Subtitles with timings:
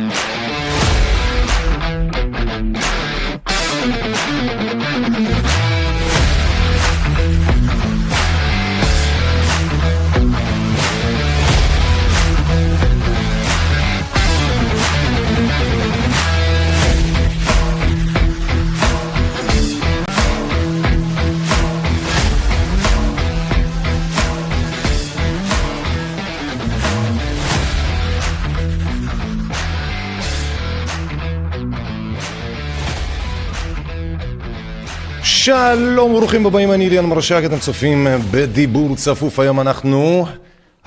[35.49, 40.25] שלום וברוכים הבאים, אני אליאן מרשק, אתם צופים בדיבור צפוף, היום אנחנו,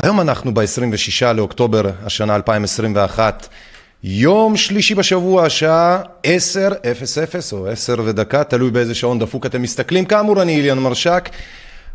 [0.03, 3.49] היום אנחנו ב-26 לאוקטובר השנה 2021,
[4.05, 6.29] יום שלישי בשבוע, השעה 10:00
[7.53, 11.29] או 10 ודקה, תלוי באיזה שעון דפוק אתם מסתכלים, כאמור אני אליאן מרשק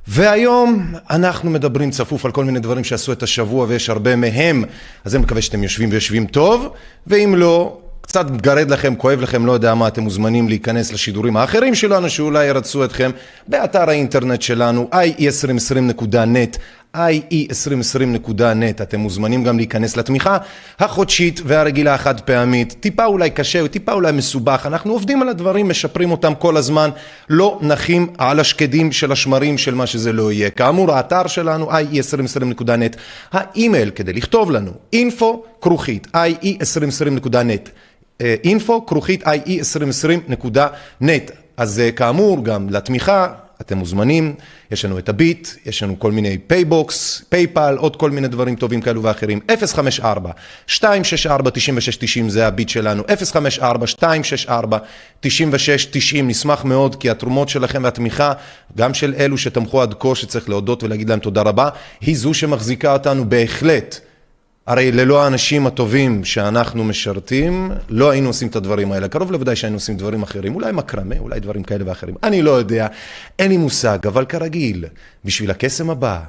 [0.07, 4.63] והיום אנחנו מדברים צפוף על כל מיני דברים שעשו את השבוע ויש הרבה מהם,
[5.05, 6.73] אז אני מקווה שאתם יושבים ויושבים טוב,
[7.07, 11.75] ואם לא קצת גרד לכם, כואב לכם, לא יודע מה, אתם מוזמנים להיכנס לשידורים האחרים
[11.75, 13.11] שלנו שאולי ירצו אתכם
[13.47, 16.57] באתר האינטרנט שלנו ie2020.net
[16.95, 20.37] ie2020.net אתם מוזמנים גם להיכנס לתמיכה
[20.79, 24.65] החודשית והרגילה החד פעמית טיפה אולי קשה, טיפה אולי מסובך.
[24.65, 26.89] אנחנו עובדים על הדברים, משפרים אותם כל הזמן.
[27.29, 30.49] לא נחים על השקדים של השמרים של מה שזה לא יהיה.
[30.49, 32.97] כאמור האתר שלנו ie2020.net
[33.31, 35.25] האימייל כדי לכתוב לנו info
[35.61, 37.69] כרוכית ie2020.net
[38.21, 43.27] info כרוכית ie2020.net אז כאמור גם לתמיכה
[43.61, 44.33] אתם מוזמנים,
[44.71, 48.81] יש לנו את הביט, יש לנו כל מיני פייבוקס, פייפל, עוד כל מיני דברים טובים
[48.81, 49.39] כאלו ואחרים,
[50.69, 50.73] 054-264-9690
[52.27, 53.07] זה הביט שלנו, 054-264-9690
[56.23, 58.33] נשמח מאוד כי התרומות שלכם והתמיכה,
[58.77, 61.69] גם של אלו שתמכו עד כה שצריך להודות ולהגיד להם תודה רבה,
[62.01, 63.99] היא זו שמחזיקה אותנו בהחלט
[64.67, 69.07] הרי ללא האנשים הטובים שאנחנו משרתים, לא היינו עושים את הדברים האלה.
[69.07, 72.15] קרוב לוודאי שהיינו עושים דברים אחרים, אולי מקרמה, אולי דברים כאלה ואחרים.
[72.23, 72.87] אני לא יודע,
[73.39, 74.85] אין לי מושג, אבל כרגיל,
[75.25, 76.19] בשביל הקסם הבא,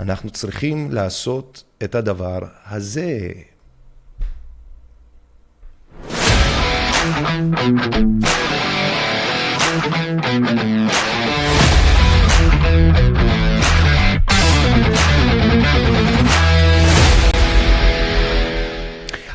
[0.00, 2.38] אנחנו צריכים לעשות את הדבר
[2.70, 3.18] הזה.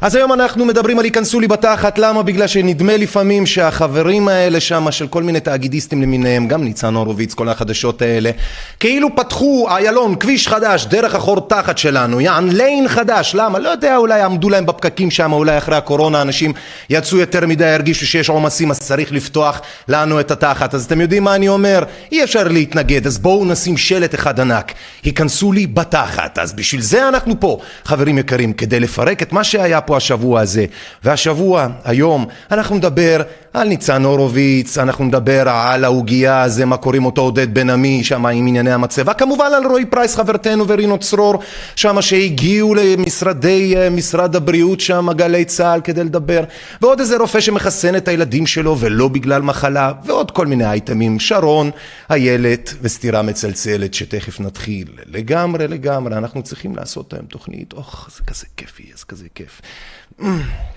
[0.01, 2.23] אז היום אנחנו מדברים על ייכנסו לי בתחת, למה?
[2.23, 7.49] בגלל שנדמה לפעמים שהחברים האלה שם של כל מיני תאגידיסטים למיניהם, גם ניצן הורוביץ, כל
[7.49, 8.31] החדשות האלה,
[8.79, 13.59] כאילו פתחו איילון, כביש חדש, דרך החור תחת שלנו, יען ליין חדש, למה?
[13.59, 16.53] לא יודע, אולי עמדו להם בפקקים שם, אולי אחרי הקורונה אנשים
[16.89, 20.73] יצאו יותר מדי, הרגישו שיש עומסים, אז צריך לפתוח לנו את התחת.
[20.73, 21.83] אז אתם יודעים מה אני אומר?
[22.11, 26.39] אי אפשר להתנגד, אז בואו נשים שלט אחד ענק, ייכנסו לי בתחת.
[26.39, 30.65] אז בשביל זה אנחנו פה, חברים יקרים, כדי לפרק את מה שהיה פה השבוע הזה.
[31.03, 33.21] והשבוע, היום, אנחנו נדבר
[33.57, 38.25] על ניצן הורוביץ, אנחנו נדבר על העוגייה הזה, מה קוראים אותו עודד בן עמי, שם
[38.25, 41.35] עם ענייני המצבה, כמובן על רועי פרייס חברתנו ורינו צרור,
[41.75, 46.43] שם שהגיעו למשרדי משרד הבריאות שם, גלי צה"ל כדי לדבר,
[46.81, 51.71] ועוד איזה רופא שמחסן את הילדים שלו ולא בגלל מחלה, ועוד כל מיני אייטמים, שרון,
[52.09, 54.87] איילת וסתירה מצלצלת שתכף נתחיל.
[55.05, 59.61] לגמרי לגמרי, אנחנו צריכים לעשות היום תוכנית, אוח, זה כזה כיפי, זה כזה כיף.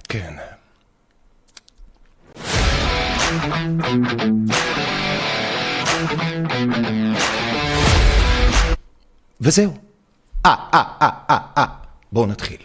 [0.09, 0.35] כן.
[9.41, 9.73] וזהו.
[10.47, 11.65] אה, אה, אה, אה, אה.
[12.13, 12.59] בואו נתחיל.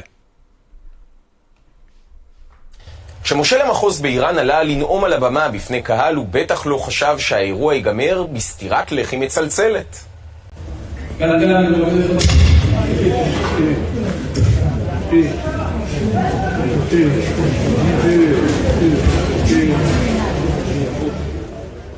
[3.24, 8.24] כשמשה למחוז באיראן עלה לנאום על הבמה בפני קהל, הוא בטח לא חשב שהאירוע ייגמר
[8.34, 9.98] בסטירת לחי מצלצלת.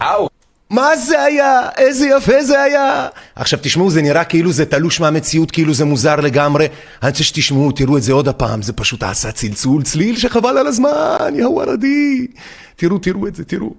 [0.01, 0.29] אאו,
[0.69, 1.61] מה זה היה?
[1.77, 3.07] איזה יפה זה היה!
[3.35, 6.67] עכשיו תשמעו, זה נראה כאילו זה תלוש מהמציאות, כאילו זה מוזר לגמרי.
[7.01, 10.67] אני רוצה שתשמעו, תראו את זה עוד הפעם, זה פשוט עשה צלצול, צליל שחבל על
[10.67, 12.27] הזמן, יא ווארדי.
[12.75, 13.73] תראו, תראו את זה, תראו.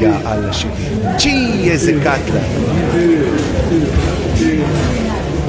[0.00, 0.70] יא אללה שלי.
[1.18, 2.40] צ'י, איזה קטלה.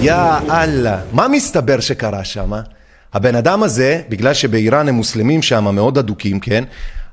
[0.02, 0.16] יא
[0.52, 0.98] אללה.
[1.12, 2.52] מה מסתבר שקרה שם?
[3.16, 6.64] הבן אדם הזה, בגלל שבאיראן הם מוסלמים שם מאוד אדוקים, כן?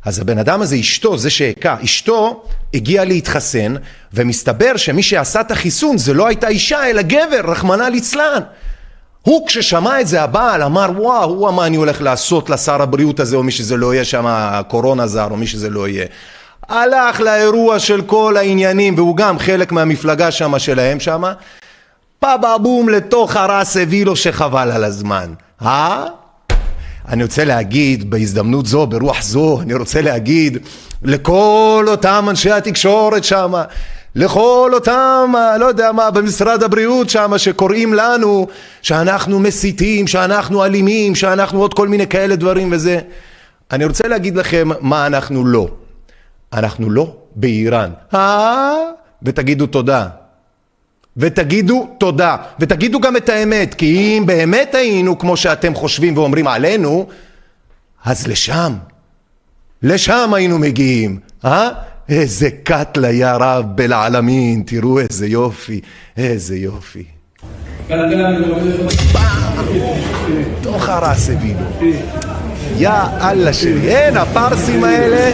[0.05, 2.45] אז הבן אדם הזה, אשתו, זה שהכה, אשתו
[2.75, 3.75] הגיעה להתחסן,
[4.15, 8.41] ומסתבר שמי שעשה את החיסון זה לא הייתה אישה, אלא גבר, רחמנא ליצלן.
[9.23, 13.37] הוא כששמע את זה, הבעל אמר, וואו, וואו, מה אני הולך לעשות לשר הבריאות הזה,
[13.37, 16.07] או מי שזה לא יהיה שם, הקורונה זר, או מי שזה לא יהיה.
[16.69, 21.23] הלך לאירוע של כל העניינים, והוא גם חלק מהמפלגה שם שלהם שם,
[22.21, 25.35] פאבה בום לתוך הרס הביא לו שחבל על הזמן,
[25.65, 26.07] אה?
[27.09, 30.59] אני רוצה להגיד בהזדמנות זו, ברוח זו, אני רוצה להגיד
[31.03, 33.53] לכל אותם אנשי התקשורת שם,
[34.15, 38.47] לכל אותם, לא יודע מה, במשרד הבריאות שם, שקוראים לנו
[38.83, 42.99] שאנחנו מסיתים, שאנחנו אלימים, שאנחנו עוד כל מיני כאלה דברים וזה.
[43.73, 45.69] אני רוצה להגיד לכם מה אנחנו לא.
[46.53, 47.91] אנחנו לא באיראן.
[48.15, 48.75] אה?
[49.23, 50.09] ותגידו תודה.
[51.17, 57.07] ותגידו תודה, ותגידו גם את האמת, כי אם באמת היינו כמו שאתם חושבים ואומרים עלינו,
[58.05, 58.73] אז לשם,
[59.83, 61.71] לשם היינו מגיעים, אה?
[62.09, 65.81] איזה קטלה יא רב בלעלמין, תראו איזה יופי,
[66.17, 67.05] איזה יופי.
[70.63, 71.61] תוך הרס הבינו.
[72.77, 75.33] יא אללה שלי, אין, הפרסים האלה,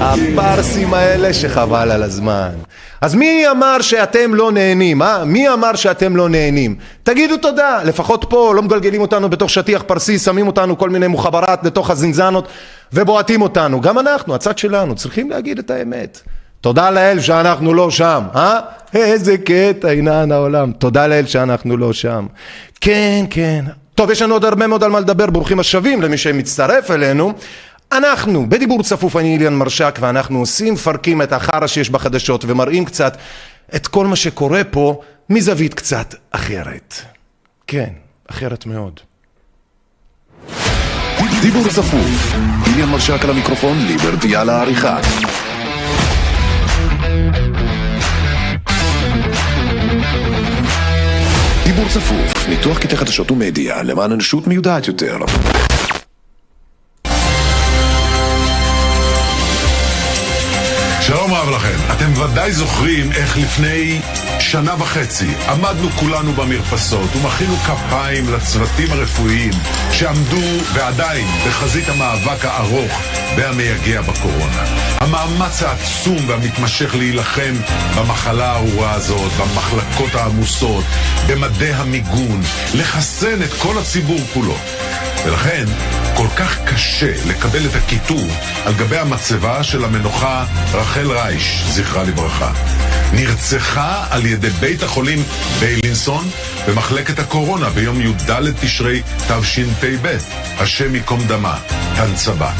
[0.00, 2.50] הפרסים האלה שחבל על הזמן.
[3.00, 5.24] אז מי אמר שאתם לא נהנים, אה?
[5.24, 6.76] מי אמר שאתם לא נהנים?
[7.02, 11.64] תגידו תודה, לפחות פה לא מגלגלים אותנו בתוך שטיח פרסי, שמים אותנו כל מיני מוחברת
[11.64, 12.48] לתוך הזינזנות
[12.92, 13.80] ובועטים אותנו.
[13.80, 16.20] גם אנחנו, הצד שלנו, צריכים להגיד את האמת.
[16.60, 18.60] תודה לאל שאנחנו לא שם, אה?
[18.94, 20.72] איזה קטע, עינן העולם.
[20.72, 22.26] תודה לאל שאנחנו לא שם.
[22.80, 23.64] כן, כן.
[23.94, 27.32] טוב, יש לנו עוד הרבה מאוד על מה לדבר, ברוכים השבים למי שמצטרף אלינו.
[27.92, 33.16] אנחנו, בדיבור צפוף, אני איליאן מרשק, ואנחנו עושים, מפרקים את החרא שיש בחדשות ומראים קצת
[33.74, 35.00] את כל מה שקורה פה
[35.30, 36.94] מזווית קצת אחרת.
[37.66, 37.90] כן,
[38.30, 39.00] אחרת מאוד.
[41.42, 42.34] דיבור צפוף,
[42.66, 45.00] איליאן מרשק על המיקרופון, ליברטי על העריכה.
[51.64, 55.18] דיבור צפוף, ניתוח קטעי חדשות ומדיה למען אנושות מיודעת יותר.
[62.18, 64.00] ודאי זוכרים איך לפני
[64.40, 69.52] שנה וחצי עמדנו כולנו במרפסות ומחינו כפיים לצוותים הרפואיים
[69.92, 73.02] שעמדו ועדיין בחזית המאבק הארוך
[73.36, 74.64] והמייגע בקורונה.
[75.00, 77.54] המאמץ העצום והמתמשך להילחם
[77.96, 80.84] במחלה הארורה הזאת, במחלקות העמוסות,
[81.26, 82.40] במדי המיגון,
[82.74, 84.56] לחסן את כל הציבור כולו.
[85.24, 85.64] ולכן
[86.16, 88.30] כל כך קשה לקבל את הכיתוב
[88.64, 92.52] על גבי המצבה של המנוחה רחל רייש, זכרה לברכה.
[93.12, 95.22] נרצחה על ידי בית החולים
[95.60, 96.30] ביילינסון
[96.68, 100.16] במחלקת הקורונה ביום י"ד תשרי תשפ"ב,
[100.58, 101.58] השם ייקום דמה,
[101.96, 102.52] תנצבה.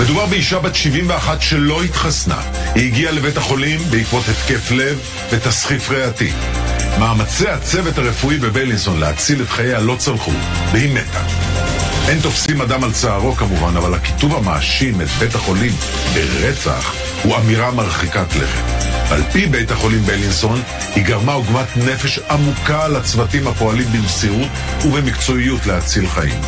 [0.00, 2.40] מדובר באישה בת 71 שלא התחסנה.
[2.74, 5.00] היא הגיעה לבית החולים בעקבות התקף לב
[5.30, 6.32] ותסחיף ריאתי.
[6.98, 10.32] מאמצי הצוות הרפואי בביילינסון להציל את חייה לא צלחו,
[10.72, 11.22] והיא מתה.
[12.08, 15.72] אין תופסים אדם על צערו כמובן, אבל הכיתוב המאשים את בית החולים
[16.14, 18.97] ברצח הוא אמירה מרחיקת לכת.
[19.10, 20.58] על פי בית החולים בלינסון,
[20.94, 24.48] היא גרמה עוגמת נפש עמוקה לצוותים הפועלים במסירות
[24.84, 26.40] ובמקצועיות להציל חיים.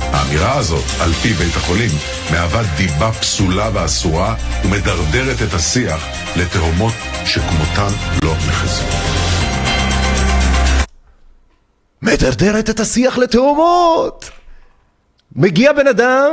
[0.00, 1.90] האמירה הזאת, על פי בית החולים,
[2.30, 4.34] מהווה דיבה פסולה ואסורה
[4.64, 7.92] ומדרדרת את השיח לתהומות שכמותן
[8.22, 8.84] לא נחזו.
[12.02, 14.30] מדרדרת את השיח לתהומות!
[15.36, 16.32] מגיע בן אדם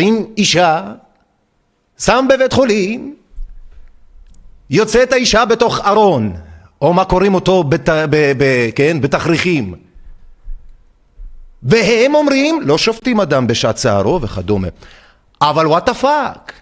[0.00, 0.92] עם אישה,
[1.98, 3.14] שם בבית חולים,
[4.74, 6.36] יוצאת האישה בתוך ארון,
[6.82, 9.74] או מה קוראים אותו, בת, ב, ב, כן, בתכריכים.
[11.62, 14.68] והם אומרים, לא שופטים אדם בשעת צערו וכדומה,
[15.40, 16.52] אבל what the fuck.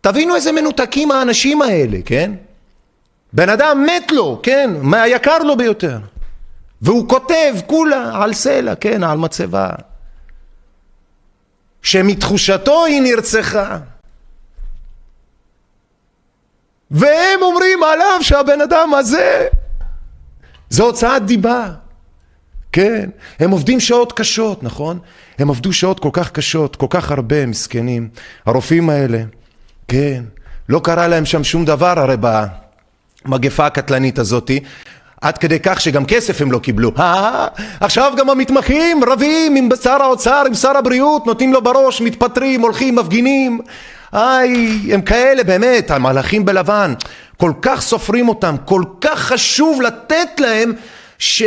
[0.00, 2.32] תבינו איזה מנותקים האנשים האלה, כן?
[3.32, 4.70] בן אדם מת לו, כן?
[4.82, 5.98] מהיקר לו ביותר.
[6.82, 9.70] והוא כותב כולה על סלע, כן, על מצבה.
[11.82, 13.78] שמתחושתו היא נרצחה.
[16.90, 19.46] והם אומרים עליו שהבן אדם הזה
[20.70, 21.68] זה הוצאת דיבה.
[22.72, 24.98] כן, הם עובדים שעות קשות, נכון?
[25.38, 28.08] הם עבדו שעות כל כך קשות, כל כך הרבה מסכנים.
[28.46, 29.22] הרופאים האלה,
[29.88, 30.22] כן,
[30.68, 32.16] לא קרה להם שם שום דבר הרי
[33.26, 34.60] במגפה הקטלנית הזאתי,
[35.20, 36.92] עד כדי כך שגם כסף הם לא קיבלו.
[37.80, 42.94] עכשיו גם המתמחים רבים עם שר האוצר, עם שר הבריאות, נותנים לו בראש, מתפטרים, הולכים,
[42.94, 43.60] מפגינים.
[44.14, 46.94] איי, הם כאלה באמת, המלאכים בלבן.
[47.36, 50.72] כל כך סופרים אותם, כל כך חשוב לתת להם
[51.18, 51.42] ש...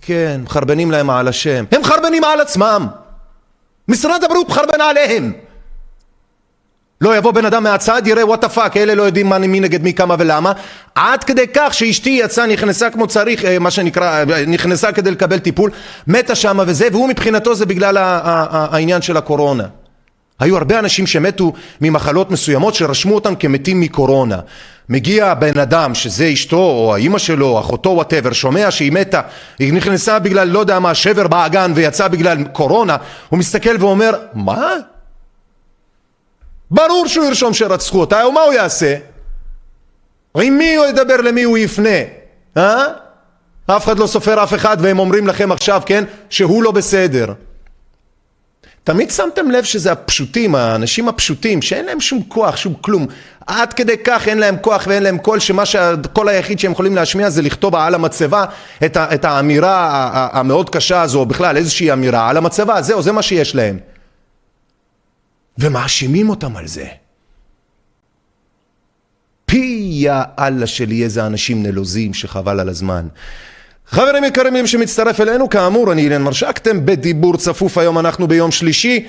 [0.00, 1.64] כן, מחרבנים להם על השם.
[1.72, 2.86] הם מחרבנים על עצמם.
[3.88, 5.32] משרד הבריאות מחרבן עליהם.
[7.00, 9.94] לא יבוא בן אדם מהצד, יראה what the fuck, אלה לא יודעים מי נגד מי,
[9.94, 10.52] כמה ולמה.
[10.94, 15.38] עד כדי כך שאשתי יצאה, נכנסה כמו צריך, אה, מה שנקרא, אה, נכנסה כדי לקבל
[15.38, 15.70] טיפול,
[16.06, 19.64] מתה שמה וזה, והוא מבחינתו זה בגלל העניין של הקורונה.
[20.40, 24.40] היו הרבה אנשים שמתו ממחלות מסוימות שרשמו אותם כמתים מקורונה.
[24.88, 29.20] מגיע בן אדם שזה אשתו או האימא שלו, אחותו, whatever, שומע שהיא מתה,
[29.58, 32.96] היא נכנסה בגלל לא יודע מה, שבר באגן ויצאה בגלל קורונה,
[33.28, 34.72] הוא מסתכל ואומר, מה?
[36.70, 38.96] ברור שהוא ירשום שרצחו אותה, ומה הוא יעשה?
[40.40, 41.98] עם מי הוא ידבר, למי הוא יפנה?
[42.56, 42.84] אה?
[43.66, 47.32] אף אחד לא סופר אף אחד והם אומרים לכם עכשיו, כן, שהוא לא בסדר.
[48.84, 53.06] תמיד שמתם לב שזה הפשוטים, האנשים הפשוטים, שאין להם שום כוח, שום כלום.
[53.46, 57.30] עד כדי כך אין להם כוח ואין להם קול, שמה שהקול היחיד שהם יכולים להשמיע
[57.30, 58.44] זה לכתוב על המצבה
[58.84, 63.22] את, את האמירה המאוד קשה הזו, או בכלל איזושהי אמירה על המצבה, זהו, זה מה
[63.22, 63.78] שיש להם.
[65.58, 66.86] ומאשימים אותם על זה.
[69.46, 73.08] פי יא אללה שלי איזה אנשים נלוזים שחבל על הזמן.
[73.88, 79.06] חברים יקרים, שמצטרף אלינו, כאמור, אני אילן מרשק, אתם בדיבור צפוף, היום אנחנו ביום שלישי,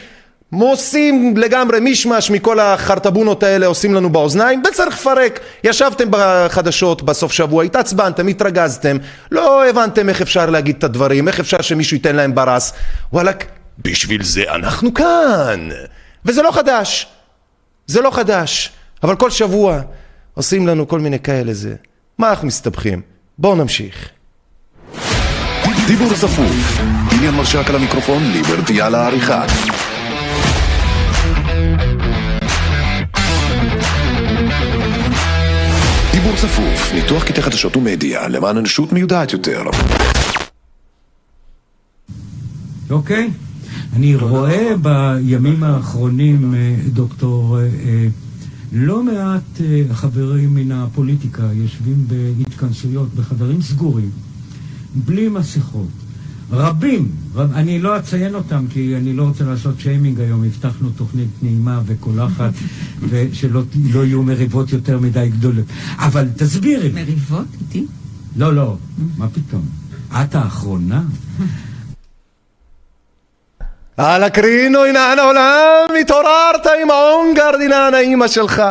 [0.62, 5.39] עושים לגמרי מישמש מכל החרטבונות האלה עושים לנו באוזניים, וצריך לפרק.
[5.63, 8.98] ישבתם בחדשות בסוף שבוע, התעצבנתם, התרגזתם,
[9.32, 12.74] לא הבנתם איך אפשר להגיד את הדברים, איך אפשר שמישהו ייתן להם ברס.
[13.13, 13.36] וואלכ,
[13.80, 15.70] בשביל זה אנחנו כאן.
[16.25, 17.08] וזה לא חדש.
[17.88, 18.72] זה לא חדש.
[19.03, 19.82] אבל כל שבוע
[20.34, 21.75] עושים לנו כל מיני כאלה זה.
[22.18, 23.01] מה אנחנו מסתבכים?
[23.38, 24.10] בואו נמשיך.
[25.88, 26.80] דיבור צפוף,
[27.12, 29.46] עניין מרשק על המיקרופון, ליברטי על העריכה.
[36.12, 39.63] דיבור צפוף, ניתוח קטעי חדשות ומדיה, למען אנושות מיודעת יותר.
[42.90, 43.30] אוקיי.
[43.94, 48.08] אני רואה בימים האחרונים, אה, דוקטור, אה, אה,
[48.72, 49.62] לא מעט
[49.92, 54.10] חברים מן הפוליטיקה יושבים בהתכנסויות, בחדרים סגורים,
[54.96, 55.88] בלי מסכות.
[56.52, 61.30] רבים, רב, אני לא אציין אותם כי אני לא רוצה לעשות שיימינג היום, הבטחנו תוכנית
[61.42, 62.52] נעימה וקולחת
[63.10, 63.62] ושלא
[63.94, 65.66] לא יהיו מריבות יותר מדי גדולות.
[65.98, 66.90] אבל תסבירי.
[66.94, 67.86] מריבות איתי?
[68.38, 68.78] לא, לא,
[69.18, 69.66] מה פתאום?
[70.12, 71.02] את האחרונה?
[73.98, 78.62] על הקרינו עינן העולם, התעוררת עם האונגרד עינן האימא שלך.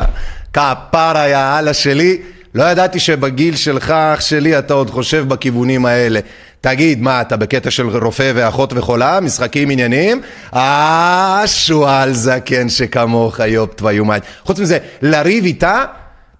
[0.52, 2.22] כפרה יא אללה שלי,
[2.54, 6.20] לא ידעתי שבגיל שלך, אח שלי, אתה עוד חושב בכיוונים האלה.
[6.60, 9.20] תגיד, מה, אתה בקטע של רופא ואחות וחולה?
[9.20, 10.20] משחקים עניינים?
[10.54, 14.20] אה, שועל זקן שכמוך, יופ תוויומד.
[14.44, 15.84] חוץ מזה, לריב איתה?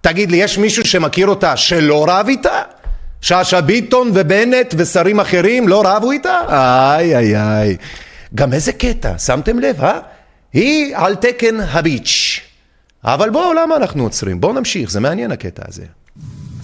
[0.01, 2.61] תגיד לי, יש מישהו שמכיר אותה שלא רב איתה?
[3.21, 6.39] שאשא ביטון ובנט ושרים אחרים לא רבו איתה?
[6.49, 7.77] איי איי איי.
[8.35, 9.99] גם איזה קטע, שמתם לב, אה?
[10.53, 12.39] היא על תקן הביץ'.
[13.03, 14.41] אבל בואו, למה אנחנו עוצרים?
[14.41, 15.83] בואו נמשיך, זה מעניין הקטע הזה.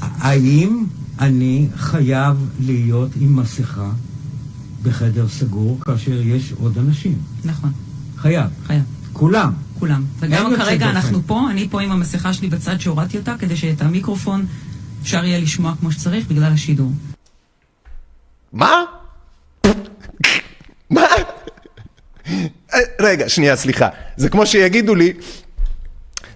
[0.01, 0.85] האם
[1.19, 3.91] אני חייב להיות עם מסכה
[4.83, 7.17] בחדר סגור כאשר יש עוד אנשים?
[7.45, 7.71] נכון.
[8.17, 8.49] חייב.
[8.67, 8.83] חייב.
[9.13, 9.53] כולם.
[9.79, 10.03] כולם.
[10.19, 10.95] וגם כרגע דופן.
[10.95, 14.45] אנחנו פה, אני פה עם המסכה שלי בצד שהורדתי אותה, כדי שאת המיקרופון
[15.01, 16.91] אפשר יהיה לשמוע כמו שצריך בגלל השידור.
[18.53, 18.71] מה?
[20.89, 21.01] מה?
[22.73, 23.89] אה, רגע, שנייה, סליחה.
[24.17, 25.13] זה כמו שיגידו לי,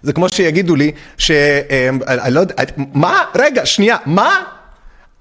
[0.04, 1.32] זה כמו שיגידו לי, ש...
[1.32, 2.54] אה, אני לא יודע,
[2.94, 3.24] מה?
[3.36, 4.44] רגע, שנייה, מה?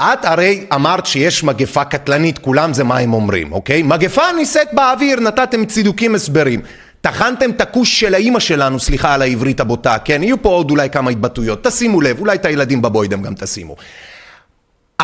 [0.03, 3.83] את הרי אמרת שיש מגפה קטלנית, כולם זה מה הם אומרים, אוקיי?
[3.83, 6.61] מגפה נישאת באוויר, נתתם צידוקים הסברים.
[7.01, 10.23] טחנתם את הכוש של האימא שלנו, סליחה על העברית הבוטה, כן?
[10.23, 13.77] יהיו פה עוד אולי כמה התבטאויות, תשימו לב, אולי את הילדים בבוידם גם תשימו.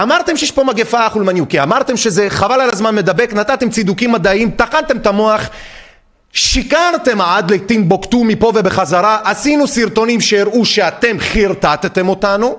[0.03, 4.97] אמרתם שיש פה מגפה חולמניוקי, אמרתם שזה חבל על הזמן מדבק, נתתם צידוקים מדעיים, טחנתם
[4.97, 5.51] את המוח,
[6.33, 12.59] שיקרתם עד לטימבוקטו מפה ובחזרה, עשינו סרטונים שהראו שאתם חרטטתם אותנו,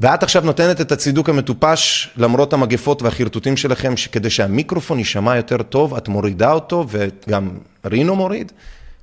[0.00, 5.94] ואת עכשיו נותנת את הצידוק המטופש למרות המגפות והחרטוטים שלכם, כדי שהמיקרופון יישמע יותר טוב,
[5.94, 7.50] את מורידה אותו וגם
[7.84, 8.52] רינו מוריד?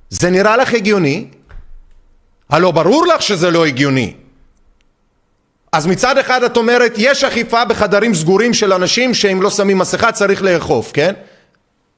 [0.10, 1.26] זה נראה לך הגיוני?
[2.50, 4.14] הלא ברור לך שזה לא הגיוני.
[5.72, 10.12] אז מצד אחד את אומרת, יש אכיפה בחדרים סגורים של אנשים שאם לא שמים מסכה
[10.12, 11.14] צריך לאכוף, כן?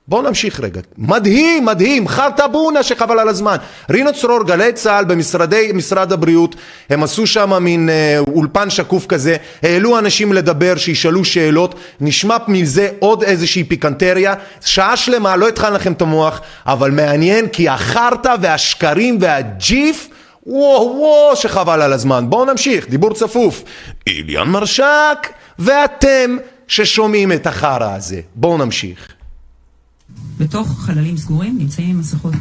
[0.07, 0.81] בואו נמשיך רגע.
[0.97, 3.55] מדהים, מדהים, חרטבונה שחבל על הזמן.
[3.89, 6.55] רינו צרור, גלי צה"ל במשרדי משרד הבריאות,
[6.89, 12.89] הם עשו שם מין אה, אולפן שקוף כזה, העלו אנשים לדבר, שישאלו שאלות, נשמע מזה
[13.00, 14.33] עוד איזושהי פיקנטריה,
[14.65, 20.09] שעה שלמה, לא התחלנו לכם את המוח, אבל מעניין כי החרטא והשקרים והג'יף
[20.47, 22.29] וואו וואו שחבל על הזמן.
[22.29, 23.63] בואו נמשיך, דיבור צפוף.
[24.07, 28.21] איליאן מרשק ואתם ששומעים את החרא הזה.
[28.35, 29.14] בואו נמשיך.
[30.37, 32.33] בתוך חללים סגורים נמצאים עם מסכות.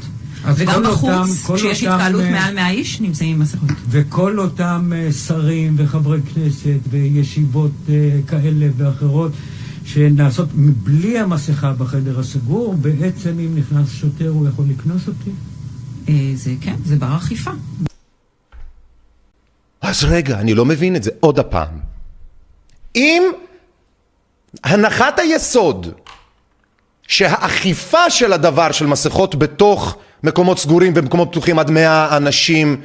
[0.56, 3.68] וגם בחוץ, אותם- כשיש אותם, התקהלות אה, מעל 100 איש, נמצאים עם מסכות.
[3.88, 7.94] וכל אותם אה, שרים וחברי כנסת וישיבות אה,
[8.28, 9.32] כאלה ואחרות
[9.84, 15.30] שנעשות בלי המסכה בחדר הסגור, בעצם אם נכנס שוטר הוא יכול לקנוס אותי?
[16.34, 17.50] זה כן, זה בר אכיפה.
[19.80, 21.10] אז רגע, אני לא מבין את זה.
[21.20, 21.68] עוד הפעם.
[22.96, 23.22] אם
[24.64, 25.86] הנחת היסוד
[27.08, 32.80] שהאכיפה של הדבר של מסכות בתוך מקומות סגורים ומקומות פתוחים עד מאה אנשים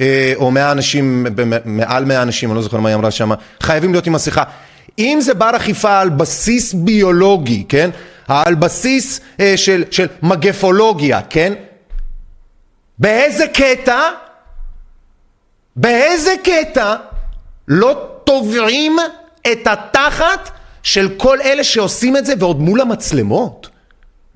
[0.00, 1.26] אה, או מאה אנשים,
[1.64, 3.30] מעל מאה אנשים, אני לא זוכר מה היא אמרה שם,
[3.62, 4.42] חייבים להיות עם מסכה.
[4.98, 7.90] אם זה בר אכיפה על בסיס ביולוגי, כן?
[8.28, 11.52] על בסיס אה, של, של מגפולוגיה, כן?
[12.98, 14.00] באיזה קטע,
[15.76, 16.94] באיזה קטע
[17.68, 18.96] לא תובעים
[19.52, 20.50] את התחת
[20.84, 23.68] של כל אלה שעושים את זה ועוד מול המצלמות?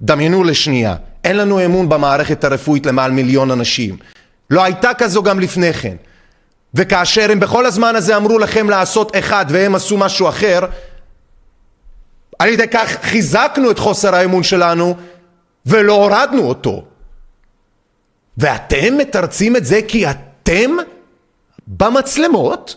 [0.00, 3.96] דמיינו לשנייה, אין לנו אמון במערכת הרפואית למעל מיליון אנשים.
[4.50, 5.96] לא הייתה כזו גם לפני כן.
[6.74, 10.60] וכאשר הם בכל הזמן הזה אמרו לכם לעשות אחד והם עשו משהו אחר,
[12.38, 14.96] על ידי כך חיזקנו את חוסר האמון שלנו
[15.66, 16.84] ולא הורדנו אותו.
[18.38, 20.70] ואתם מתרצים את זה כי אתם
[21.66, 22.76] במצלמות?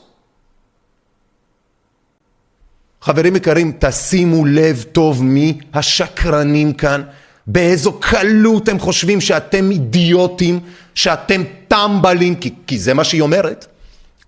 [3.02, 7.02] חברים יקרים, תשימו לב טוב מי השקרנים כאן,
[7.48, 10.60] באיזו קלות הם חושבים שאתם אידיוטים,
[10.96, 13.66] שאתם טמבלים, כי, כי זה מה שהיא אומרת,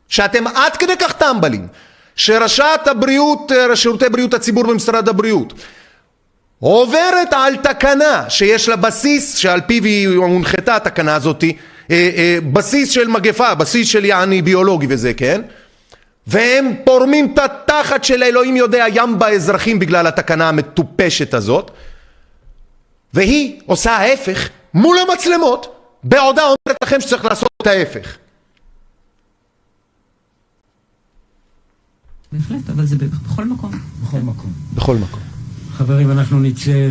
[0.07, 1.67] שאתם עד כדי כך טמבלים,
[2.15, 5.53] שראשת הבריאות, שירותי בריאות הציבור במשרד הבריאות,
[6.59, 11.49] עוברת על תקנה שיש לה בסיס, שעל פיו היא הונחתה התקנה הזאת, אה,
[11.91, 15.41] אה, בסיס של מגפה, בסיס של יעני ביולוגי וזה, כן?
[16.27, 21.71] והם פורמים את התחת של אלוהים יודע ים באזרחים בגלל התקנה המטופשת הזאת
[23.13, 28.17] והיא עושה ההפך מול המצלמות בעודה אומרת לכם שצריך לעשות את ההפך
[32.33, 33.71] בהחלט, אבל זה בכל מקום.
[34.03, 34.53] בכל מקום.
[34.73, 35.19] בכל מקום.
[35.71, 36.87] חברים, אנחנו נצא אה,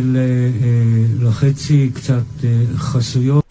[1.19, 3.43] לחצי קצת אה, חסויות.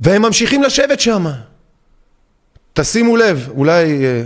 [0.00, 1.26] והם ממשיכים לשבת שם.
[2.80, 4.04] תשימו לב, אולי...
[4.06, 4.22] אה,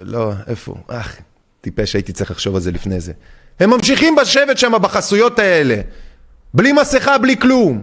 [0.00, 0.74] לא, איפה?
[0.88, 1.16] אך,
[1.60, 3.12] טיפש, הייתי צריך לחשוב על זה לפני זה.
[3.60, 5.80] הם ממשיכים לשבת שם בחסויות האלה.
[6.54, 7.82] בלי מסכה, בלי כלום.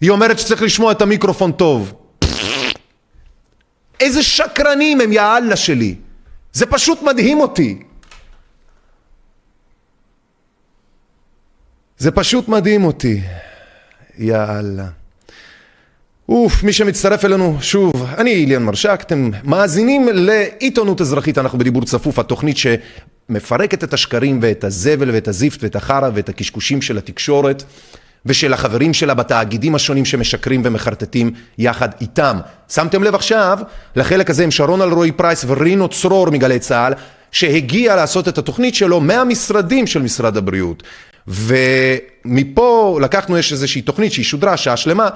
[0.00, 1.92] היא אומרת שצריך לשמוע את המיקרופון טוב.
[4.00, 5.94] איזה שקרנים הם, יא אללה שלי.
[6.52, 7.82] זה פשוט מדהים אותי.
[11.98, 13.20] זה פשוט מדהים אותי.
[14.18, 14.88] יא אללה.
[16.28, 22.18] אוף, מי שמצטרף אלינו שוב, אני איליאן מרשק, אתם מאזינים לעיתונות אזרחית, אנחנו בדיבור צפוף,
[22.18, 27.62] התוכנית שמפרקת את השקרים ואת הזבל ואת הזיפט ואת החרא ואת הקשקושים של התקשורת
[28.26, 32.38] ושל החברים שלה בתאגידים השונים שמשקרים ומחרטטים יחד איתם.
[32.68, 33.58] שמתם לב עכשיו
[33.96, 36.94] לחלק הזה עם שרון אלרעי פרייס ורינו צרור מגלי צה"ל,
[37.32, 40.82] שהגיע לעשות את התוכנית שלו מהמשרדים של משרד הבריאות.
[41.28, 45.08] ומפה לקחנו, יש איזושהי תוכנית שהיא שודרה שעה שלמה,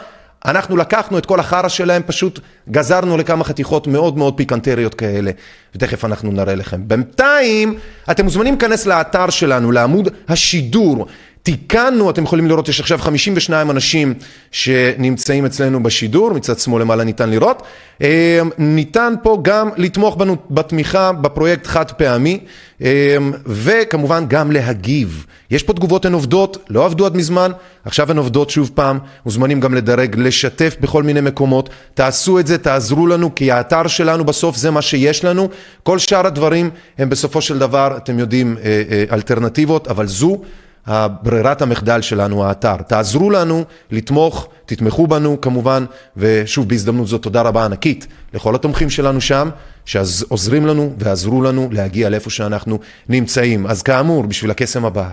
[0.44, 5.30] אנחנו לקחנו את כל החרא שלהם, פשוט גזרנו לכמה חתיכות מאוד מאוד פיקנטריות כאלה,
[5.74, 6.88] ותכף אנחנו נראה לכם.
[6.88, 7.78] בינתיים,
[8.10, 11.06] אתם מוזמנים להיכנס לאתר שלנו, לעמוד השידור.
[11.42, 14.14] תיקנו, אתם יכולים לראות, יש עכשיו 52 אנשים
[14.52, 17.62] שנמצאים אצלנו בשידור, מצד שמאל למעלה ניתן לראות.
[18.02, 22.38] אה, ניתן פה גם לתמוך בנו בתמיכה בפרויקט חד פעמי,
[22.82, 25.26] אה, וכמובן גם להגיב.
[25.50, 27.50] יש פה תגובות הן עובדות, לא עבדו עד מזמן,
[27.84, 32.58] עכשיו הן עובדות שוב פעם, מוזמנים גם לדרג, לשתף בכל מיני מקומות, תעשו את זה,
[32.58, 35.48] תעזרו לנו, כי האתר שלנו בסוף זה מה שיש לנו,
[35.82, 40.40] כל שאר הדברים הם בסופו של דבר, אתם יודעים, אה, אלטרנטיבות, אבל זו
[40.86, 42.76] הברירת המחדל שלנו, האתר.
[42.76, 45.84] תעזרו לנו לתמוך, תתמכו בנו כמובן,
[46.16, 49.48] ושוב בהזדמנות זאת תודה רבה ענקית לכל התומכים שלנו שם,
[49.84, 53.66] שעוזרים לנו ועזרו לנו להגיע לאיפה שאנחנו נמצאים.
[53.66, 55.08] אז כאמור, בשביל הקסם הבא.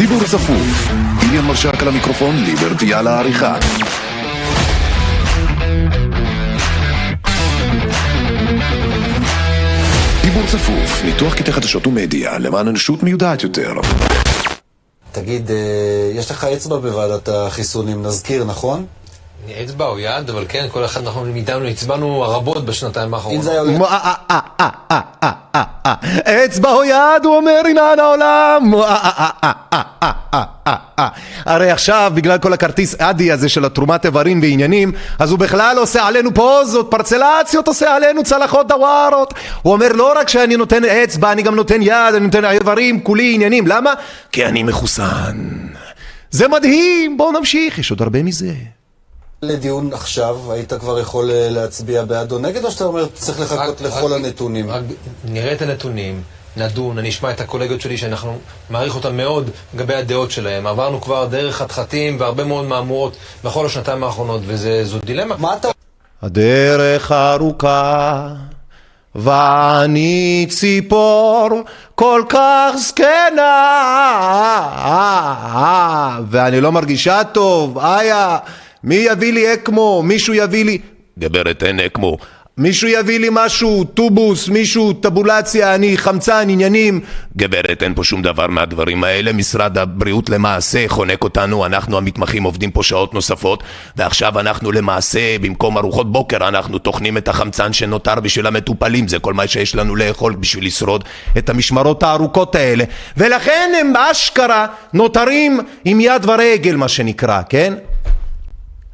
[0.00, 0.90] דיבור צפוף,
[1.22, 3.56] איליאן מרשק על המיקרופון, ליברטי על העריכה.
[10.52, 13.72] צפוף, ניתוח קטעי חדשות ומדיה, למען אנושות מיודעת יותר.
[15.12, 15.56] תגיד, אה,
[16.14, 18.86] יש לך אצבע בוועדת החיסונים, נזכיר, נכון?
[19.64, 23.44] אצבע או יד, אבל כן, כל אחד אנחנו מאיתנו הצבענו רבות בשנתיים האחרונות.
[26.24, 28.72] אצבע או יד, הוא אומר, הנה העולם.
[31.46, 36.06] הרי עכשיו, בגלל כל הכרטיס אדי הזה של התרומת איברים ועניינים, אז הוא בכלל עושה
[36.06, 39.34] עלינו פוזות, פרצלציות, עושה עלינו צלחות דווארות.
[39.62, 43.34] הוא אומר, לא רק שאני נותן אצבע, אני גם נותן יד, אני נותן איברים, כולי
[43.34, 43.66] עניינים.
[43.66, 43.92] למה?
[44.32, 45.48] כי אני מחוסן.
[46.30, 48.52] זה מדהים, בואו נמשיך, יש עוד הרבה מזה.
[49.42, 53.80] לדיון עכשיו, היית כבר יכול אה, להצביע בעד או נגד, או שאתה אומר, צריך לחכות
[53.80, 54.70] לכל הנתונים?
[54.70, 54.82] רק
[55.24, 56.22] נראה את הנתונים,
[56.56, 58.38] נדון, אני אשמע את הקולגות שלי שאנחנו
[58.70, 60.66] מעריך אותם מאוד לגבי הדעות שלהם.
[60.66, 65.34] עברנו כבר דרך חתחתים והרבה מאוד מהמורות בכל השנתיים האחרונות, וזו דילמה.
[65.38, 65.68] מה אתה...
[66.22, 68.28] הדרך ארוכה,
[69.14, 71.48] ואני ציפור
[71.94, 73.56] כל כך זקנה,
[76.30, 78.38] ואני לא מרגישה טוב, איה,
[78.84, 80.02] מי יביא לי אקמו?
[80.02, 80.78] מישהו יביא לי...
[81.18, 82.16] גברת, אין אקמו.
[82.58, 87.00] מישהו יביא לי משהו, טובוס, מישהו, טבולציה, אני, חמצן, עניינים.
[87.36, 89.32] גברת, אין פה שום דבר מהדברים האלה.
[89.32, 93.62] משרד הבריאות למעשה חונק אותנו, אנחנו המתמחים עובדים פה שעות נוספות,
[93.96, 99.08] ועכשיו אנחנו למעשה, במקום ארוחות בוקר, אנחנו טוחנים את החמצן שנותר בשביל המטופלים.
[99.08, 101.04] זה כל מה שיש לנו לאכול בשביל לשרוד
[101.38, 102.84] את המשמרות הארוכות האלה.
[103.16, 107.74] ולכן הם אשכרה נותרים עם יד ורגל, מה שנקרא, כן?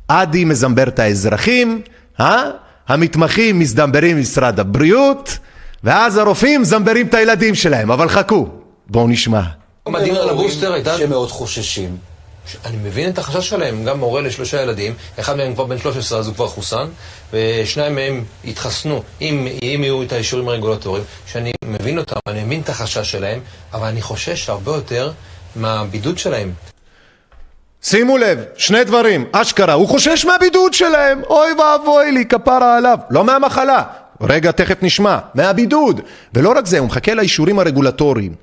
[0.09, 1.83] עדי מזמבר את האזרחים,
[2.21, 2.51] אה?
[2.89, 5.39] המתמחים מזדמברים משרד הבריאות,
[5.85, 8.49] ואז הרופאים מזמברים את הילדים שלהם, אבל חכו,
[8.87, 9.43] בואו נשמע.
[9.89, 10.99] מדהים על הבוסטר הייתה...
[10.99, 11.97] שמאוד חוששים.
[12.65, 16.27] אני מבין את החשש שלהם, גם הורה לשלושה ילדים, אחד מהם כבר בן 13 אז
[16.27, 16.87] הוא כבר חוסן,
[17.33, 22.69] ושניים מהם התחסנו, אם, אם יהיו את האישורים הרגולטוריים, שאני מבין אותם, אני מבין את
[22.69, 23.41] החשש שלהם,
[23.73, 25.13] אבל אני חושש הרבה יותר
[25.57, 26.53] מהבידוד שלהם.
[27.89, 33.25] שימו לב, שני דברים, אשכרה, הוא חושש מהבידוד שלהם, אוי ואבוי לי, כפרה עליו, לא
[33.25, 33.83] מהמחלה,
[34.21, 36.01] רגע, תכף נשמע, מהבידוד,
[36.35, 38.35] ולא רק זה, הוא מחכה לאישורים הרגולטוריים.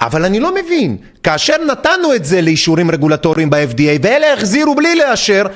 [0.00, 5.46] אבל אני לא מבין, כאשר נתנו את זה לאישורים רגולטוריים ב-FDA ואלה החזירו בלי לאשר,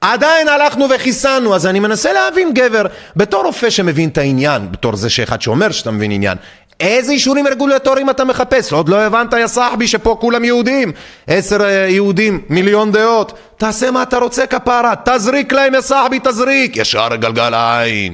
[0.00, 2.82] עדיין הלכנו וחיסנו, אז אני מנסה להבין גבר,
[3.16, 6.38] בתור רופא שמבין את העניין, בתור זה שאחד שאומר שאתה מבין עניין,
[6.82, 8.72] איזה אישורים רגולטוריים אתה מחפש?
[8.72, 10.92] עוד לא הבנת יא סחבי שפה כולם יהודים
[11.26, 17.16] עשר יהודים, מיליון דעות תעשה מה אתה רוצה כפרה, תזריק להם יא סחבי תזריק ישר
[17.16, 18.12] גלגל העין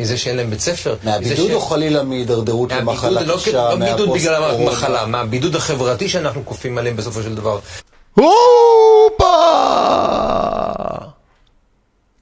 [0.00, 0.96] מזה שאין להם בית ספר.
[1.04, 4.70] מהבידוד או חלילה מהידרדרות למחלה לא, קשה, לא בידוד בגלל מהפוסט-קורונה?
[4.70, 7.58] המחלה, מהבידוד החברתי שאנחנו כופים עליהם בסופו של דבר.
[8.14, 9.32] הופה!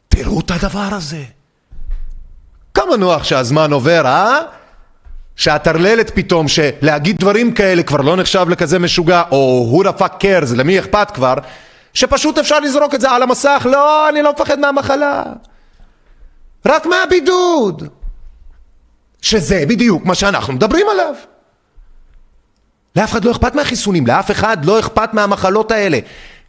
[0.08, 1.22] תראו את הדבר הזה.
[2.74, 4.40] כמה נוח שהזמן עובר, אה?
[5.40, 10.54] שהטרללת פתאום, שלהגיד דברים כאלה כבר לא נחשב לכזה משוגע, או who the fuck cares,
[10.56, 11.34] למי אכפת כבר,
[11.94, 15.22] שפשוט אפשר לזרוק את זה על המסך, לא, אני לא מפחד מהמחלה.
[16.66, 17.88] רק מהבידוד.
[19.22, 21.14] שזה בדיוק מה שאנחנו מדברים עליו.
[22.96, 25.98] לאף אחד לא אכפת מהחיסונים, לאף אחד לא אכפת מהמחלות האלה.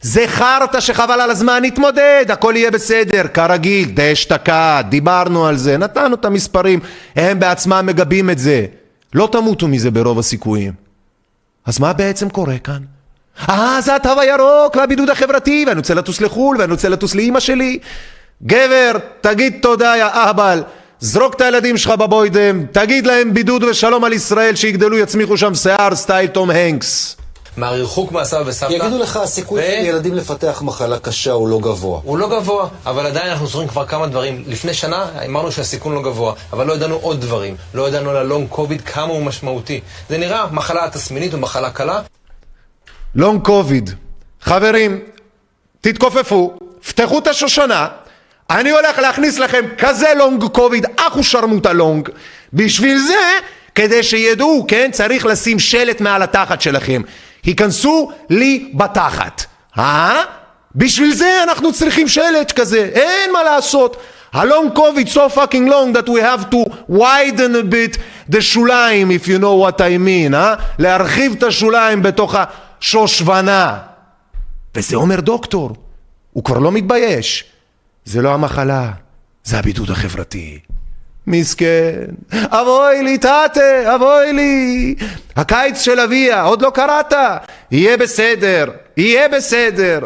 [0.00, 6.14] זה חרטא שחבל על הזמן, נתמודד, הכל יהיה בסדר, כרגיל, דאשתקד, דיברנו על זה, נתנו
[6.14, 6.80] את המספרים,
[7.16, 8.66] הם בעצמם מגבים את זה.
[9.14, 10.72] לא תמותו מזה ברוב הסיכויים.
[11.66, 12.82] אז מה בעצם קורה כאן?
[13.48, 17.78] אה, זה התו הירוק והבידוד החברתי, ואני רוצה לטוס לחו"ל, ואני רוצה לטוס לאימא שלי.
[18.42, 20.62] גבר, תגיד תודה יא אהבל,
[21.00, 25.94] זרוק את הילדים שלך בבוידם, תגיד להם בידוד ושלום על ישראל, שיגדלו יצמיחו שם שיער
[25.94, 27.16] סטייל תום הנקס.
[27.56, 28.72] מהריחוק מהסבא וסבתא.
[28.72, 32.00] יגידו לך, הסיכוי ו- של ילדים לפתח מחלה קשה הוא לא גבוה.
[32.04, 34.44] הוא לא גבוה, אבל עדיין אנחנו זוכרים כבר כמה דברים.
[34.46, 37.56] לפני שנה אמרנו שהסיכון לא גבוה, אבל לא ידענו עוד דברים.
[37.74, 39.80] לא ידענו על הלונג קוביד כמה הוא משמעותי.
[40.08, 42.00] זה נראה מחלה תסמינית או מחלה קלה.
[43.14, 43.90] לונג קוביד.
[44.40, 45.00] חברים,
[45.80, 46.54] תתכופפו,
[46.88, 47.88] פתחו את השושנה,
[48.50, 52.08] אני הולך להכניס לכם כזה לונג קוביד, אחו שרמוטה לונג.
[52.52, 53.14] בשביל זה,
[53.74, 57.02] כדי שידעו, כן, צריך לשים שלט מעל התחת שלכם.
[57.44, 59.44] היכנסו לי בתחת.
[59.78, 60.22] אה?
[60.74, 63.96] בשביל זה אנחנו צריכים שלט כזה, אין מה לעשות.
[64.32, 67.98] הלונג קוביד so fucking long that we have to widen a bit
[68.30, 70.54] the שוליים, if you know what I mean, אה?
[70.78, 73.78] להרחיב את השוליים בתוך השושנה.
[74.74, 75.70] וזה אומר דוקטור,
[76.32, 77.44] הוא כבר לא מתבייש.
[78.04, 78.90] זה לא המחלה,
[79.44, 80.58] זה הבידוד החברתי.
[81.26, 82.00] מסכן,
[82.32, 83.50] אבוי לי תתה,
[83.94, 84.94] אבוי לי.
[85.36, 87.12] הקיץ של אביה, עוד לא קראת?
[87.70, 88.64] יהיה בסדר,
[88.96, 89.98] יהיה בסדר.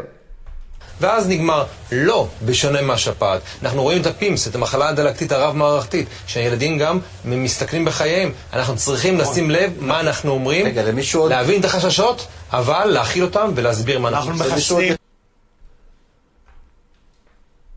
[1.01, 3.41] ואז נגמר לא, בשונה מהשפעת.
[3.63, 8.33] אנחנו רואים את ה PIMS, את המחלה הדלקתית הרב-מערכתית, שהילדים גם מסתכנים בחייהם.
[8.53, 13.25] אנחנו צריכים לשים לב מה אנחנו אומרים, רגע, למישהו עוד- להבין את החששות, אבל להכיל
[13.25, 14.95] אותם ולהסביר מה אנחנו עושים.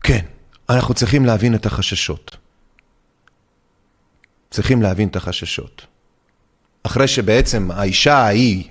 [0.02, 0.20] כן,
[0.70, 2.36] אנחנו צריכים להבין את החששות.
[4.50, 5.86] צריכים להבין את החששות.
[6.82, 8.64] אחרי שבעצם האישה ההיא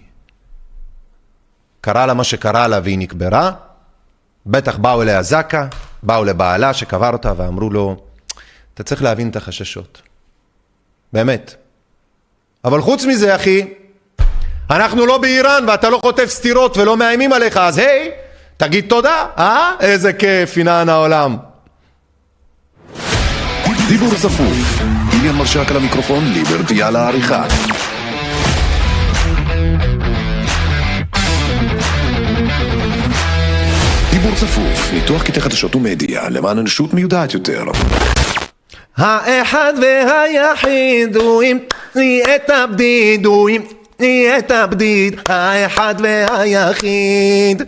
[1.81, 3.51] קרה לה מה שקרה לה והיא נקברה,
[4.45, 5.67] בטח באו אליה זקה,
[6.03, 8.03] באו לבעלה שקבר אותה ואמרו לו,
[8.73, 10.01] אתה צריך להבין את החששות.
[11.13, 11.55] באמת.
[12.65, 13.73] אבל חוץ מזה, אחי,
[14.69, 18.11] אנחנו לא באיראן ואתה לא חוטף סטירות ולא מאיימים עליך, אז היי,
[18.57, 19.71] תגיד תודה, אה?
[19.79, 21.37] איזה כיף, ינען העולם.
[23.87, 25.08] דיבור צפוף.
[25.19, 27.43] עניין מרשק על המיקרופון, ליברטי על העריכה.
[34.11, 37.63] דיבור צפוף, ניתוח קטעי חדשות ומדיה למען אנושות מיודעת יותר.
[38.97, 41.57] האחד והיחיד הוא אם
[42.35, 43.61] את הבדיד הוא אם
[44.37, 47.63] את הבדיד האחד והיחיד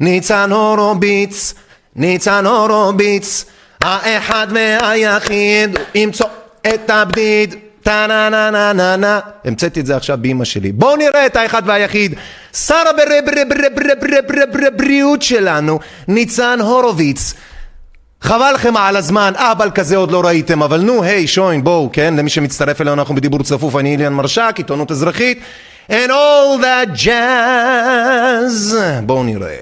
[0.00, 1.54] ניצן הורוביץ
[1.96, 3.44] ניצן הורוביץ
[3.82, 6.26] האחד והיחיד הוא ימצוא
[6.66, 10.96] את הבדיד טה נה נה נה נה נה המצאתי את זה עכשיו באמא שלי בואו
[10.96, 12.14] נראה את האחד והיחיד
[12.52, 12.82] שר
[14.66, 17.34] הבריאות שלנו ניצן הורוביץ
[18.22, 22.14] חבל לכם על הזמן, אהבל כזה עוד לא ראיתם, אבל נו, היי, שוין, בואו, כן?
[22.16, 25.40] למי שמצטרף אלינו, אנחנו בדיבור צפוף, אני אליאן מרשק, עיתונות אזרחית,
[25.88, 28.76] and all that jazz.
[29.02, 29.56] בואו נראה.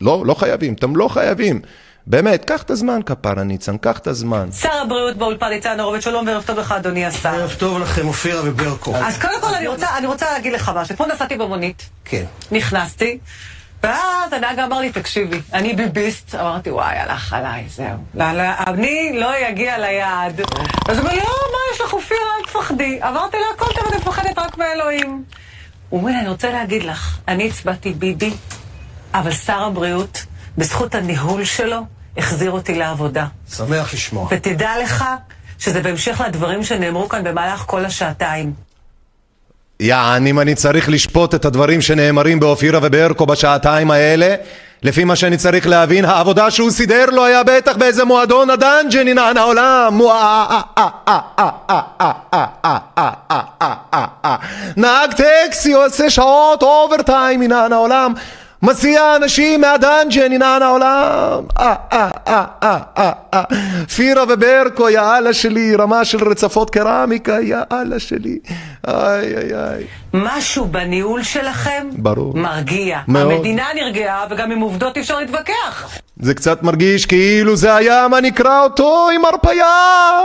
[0.00, 1.60] לא, לא חייבים, אתם לא חייבים.
[2.06, 4.52] באמת, קח את הזמן, כפרה ניצן, קח את הזמן.
[4.52, 7.28] שר הבריאות באולפן ניצן הורוביץ, שלום וערב טוב לך, אדוני השר.
[7.28, 8.96] ערב טוב לכם, אופירה וברקו.
[8.96, 10.94] אז קודם כל, אני רוצה, אני רוצה להגיד לך משהו.
[10.94, 12.24] אתמול נסעתי במונית, כן.
[12.52, 13.18] נכנסתי,
[13.82, 16.34] ואז הנהג אמר לי, תקשיבי, אני ביביסט.
[16.34, 18.24] אמרתי, וואי, הלך עליי, זהו.
[18.66, 20.40] אני לא אגיע ליעד.
[20.88, 23.00] אז הוא אומר, לא, מה יש לך, אופירה, אל תפחדי.
[23.02, 25.24] אמרתי לו, הכל טוב, אני מפחדת רק מאלוהים.
[25.88, 28.30] הוא אומר אני רוצה להגיד לך, אני הצבעתי ביבי,
[29.14, 30.24] אבל שר הבריאות,
[30.58, 31.80] בזכות הניהול שלו,
[32.16, 33.26] החזיר אותי לעבודה.
[33.56, 34.28] שמח לשמוע.
[34.30, 35.04] ותדע לך
[35.58, 38.52] שזה בהמשך לדברים שנאמרו כאן במהלך כל השעתיים.
[39.80, 44.34] יען, אם אני צריך לשפוט את הדברים שנאמרים באופירה וברקו בשעתיים האלה,
[44.82, 49.32] לפי מה שאני צריך להבין, העבודה שהוא סידר לו היה בטח באיזה מועדון הדאנג'ן, הנה
[49.36, 50.00] העולם.
[54.76, 58.12] נהג טקסי עושה שעות אוברטיים, הנה העולם.
[58.64, 61.44] מסיע אנשים מהדאנג'ן, הנה העולם.
[63.96, 68.38] פירה וברקו, יא אללה שלי, רמה של רצפות קרמיקה, יא אללה שלי.
[68.88, 69.84] איי איי איי.
[70.14, 72.36] משהו בניהול שלכם ברור.
[72.36, 72.98] מרגיע.
[73.08, 73.32] מאוד.
[73.32, 75.98] המדינה נרגעה, וגם עם עובדות אי אפשר להתווכח.
[76.16, 80.20] זה קצת מרגיש כאילו זה היה מה נקרא אותו עם הרפייה.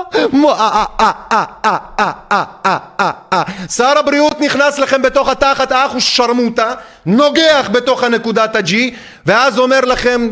[3.69, 6.73] שר הבריאות נכנס לכם בתוך התחת, האח שרמוטה,
[7.05, 10.29] נוגח בתוך הנקודת הג'י, ואז אומר לכם,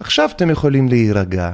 [0.00, 1.50] עכשיו אתם יכולים להירגע.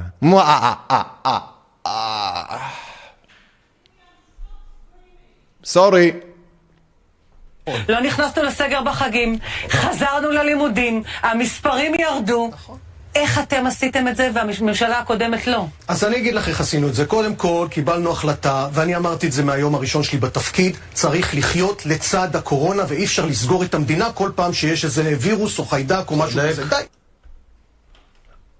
[5.65, 6.11] סורי.
[7.67, 9.37] לא נכנסנו לסגר בחגים,
[9.69, 12.51] חזרנו ללימודים, המספרים ירדו.
[13.15, 15.65] איך אתם עשיתם את זה והממשלה הקודמת לא?
[15.87, 17.05] אז אני אגיד לך איך עשינו את זה.
[17.05, 22.35] קודם כל, קיבלנו החלטה, ואני אמרתי את זה מהיום הראשון שלי בתפקיד, צריך לחיות לצד
[22.35, 26.39] הקורונה, ואי אפשר לסגור את המדינה כל פעם שיש איזה וירוס או חיידק או משהו
[26.49, 26.65] כזה.
[26.65, 26.75] די.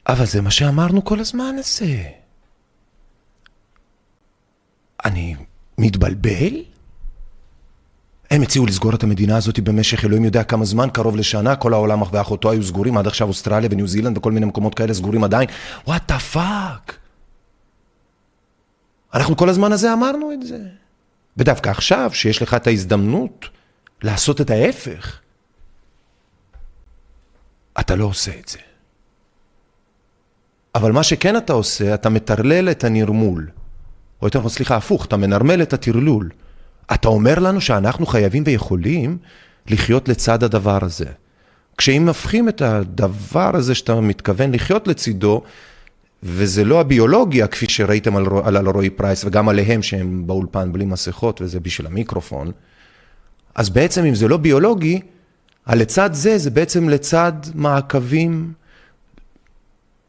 [0.07, 2.03] אבל זה מה שאמרנו כל הזמן הזה.
[5.05, 5.35] אני
[5.77, 6.70] מתבלבל?
[8.31, 12.01] הם הציעו לסגור את המדינה הזאת במשך אלוהים יודע כמה זמן, קרוב לשנה, כל העולם
[12.11, 15.49] ואחותו היו סגורים, עד עכשיו אוסטרליה וניו זילנד וכל מיני מקומות כאלה סגורים עדיין.
[15.87, 16.97] what the fuck?
[19.13, 20.57] אנחנו כל הזמן הזה אמרנו את זה.
[21.37, 23.49] ודווקא עכשיו, שיש לך את ההזדמנות
[24.03, 25.19] לעשות את ההפך,
[27.79, 28.57] אתה לא עושה את זה.
[30.75, 33.49] אבל מה שכן אתה עושה, אתה מטרלל את הנרמול.
[34.21, 36.29] או יותר נכון, סליחה, הפוך, אתה מנרמל את הטרלול.
[36.93, 39.17] אתה אומר לנו שאנחנו חייבים ויכולים
[39.67, 41.05] לחיות לצד הדבר הזה.
[41.77, 45.41] כשאם הופכים את הדבר הזה שאתה מתכוון לחיות לצידו,
[46.23, 50.85] וזה לא הביולוגיה, כפי שראיתם על, רו- על אלרועי פרייס, וגם עליהם שהם באולפן בלי
[50.85, 52.51] מסכות, וזה בשביל המיקרופון,
[53.55, 54.99] אז בעצם אם זה לא ביולוגי,
[55.65, 58.53] הלצד זה, זה בעצם לצד מעקבים,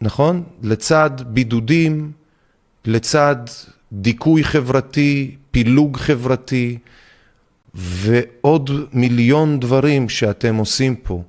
[0.00, 0.42] נכון?
[0.62, 2.12] לצד בידודים,
[2.84, 3.36] לצד
[3.92, 6.78] דיכוי חברתי, פילוג חברתי,
[7.74, 11.22] ועוד מיליון דברים שאתם עושים פה.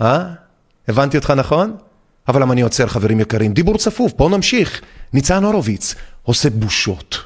[0.00, 0.24] אה?
[0.88, 1.76] הבנתי אותך נכון?
[2.28, 3.52] אבל למה אני עוצר, חברים יקרים?
[3.52, 4.80] דיבור צפוף, בואו נמשיך.
[5.12, 7.18] ניצן הורוביץ עושה בושות.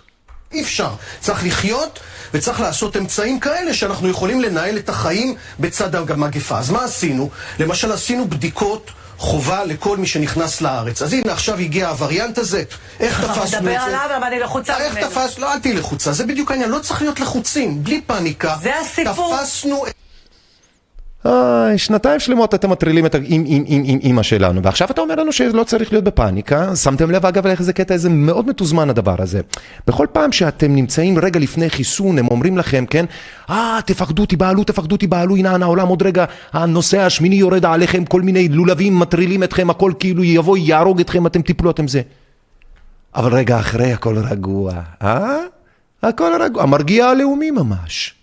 [0.53, 0.91] אי אפשר.
[1.21, 2.01] צריך לחיות
[2.35, 6.59] וצריך לעשות אמצעים כאלה שאנחנו יכולים לנהל את החיים בצד המגפה.
[6.59, 7.31] אז מה עשינו?
[7.59, 8.91] למשל עשינו בדיקות
[9.21, 11.03] חובה לכל מי שנכנס לארץ.
[11.03, 12.63] אז הנה עכשיו הגיע הווריאנט הזה,
[13.01, 13.61] איך תפסנו את זה?
[13.61, 15.11] מדבר עליו, אבל אני לחוצה איך ממנו.
[15.11, 15.39] תפס?
[15.39, 18.57] לא, אל תהיי לחוצה, זה בדיוק העניין, לא צריך להיות לחוצים, בלי פאניקה.
[18.63, 19.37] זה הסיפור.
[19.37, 19.85] תפסנו
[21.77, 26.77] שנתיים שלמות אתם מטרילים את האימא שלנו, ועכשיו אתה אומר לנו שלא צריך להיות בפאניקה.
[26.77, 29.41] שמתם לב אגב איך זה קטע איזה מאוד מתוזמן הדבר הזה.
[29.87, 33.05] בכל פעם שאתם נמצאים רגע לפני חיסון, הם אומרים לכם, כן,
[33.51, 38.49] אה, תפחדו, תיבהלו, תפחדו, תיבהלו, הנה העולם עוד רגע, הנושא השמיני יורד עליכם, כל מיני
[38.49, 42.03] לולבים מטרילים אתכם, הכל כאילו יבוא, יהרוג אתכם, אתם תיפלו, אתם זה.
[43.15, 45.39] אבל רגע אחרי הכל רגוע, אה?
[46.03, 48.15] הכל רגוע, המרגיע הלאומי ממש.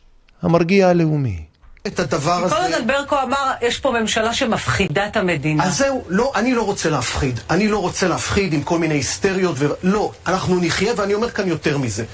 [0.42, 1.47] המרגיע הלאומי.
[1.88, 2.56] את הדבר הזה...
[2.56, 5.63] כל הזמן ברקו אמר, יש פה ממשלה שמפחידה את המדינה.
[5.63, 7.39] אז זהו, לא, אני לא רוצה להפחיד.
[7.50, 9.67] אני לא רוצה להפחיד עם כל מיני היסטריות ו...
[9.84, 12.06] לא, אנחנו נחיה, ואני אומר כאן יותר מזה.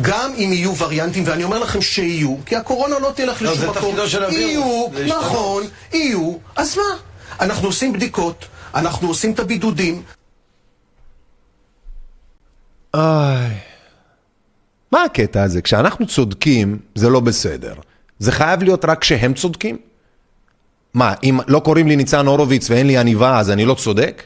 [0.00, 3.70] גם אם יהיו וריאנטים, ואני אומר לכם שיהיו, כי הקורונה לא תלך לא, לשום זה
[3.70, 3.82] מקום.
[3.82, 5.18] תפקידו של הווירוס, יהיו.
[5.18, 6.82] נכון, יהיו, אז מה?
[7.40, 10.02] אנחנו עושים בדיקות, אנחנו עושים את הבידודים.
[12.94, 13.50] איי.
[14.92, 15.62] מה הקטע הזה?
[15.62, 17.74] כשאנחנו צודקים, זה לא בסדר.
[18.22, 19.76] זה חייב להיות רק כשהם צודקים?
[20.94, 24.22] מה, אם לא קוראים לי ניצן הורוביץ ואין לי עניבה, אז אני לא צודק?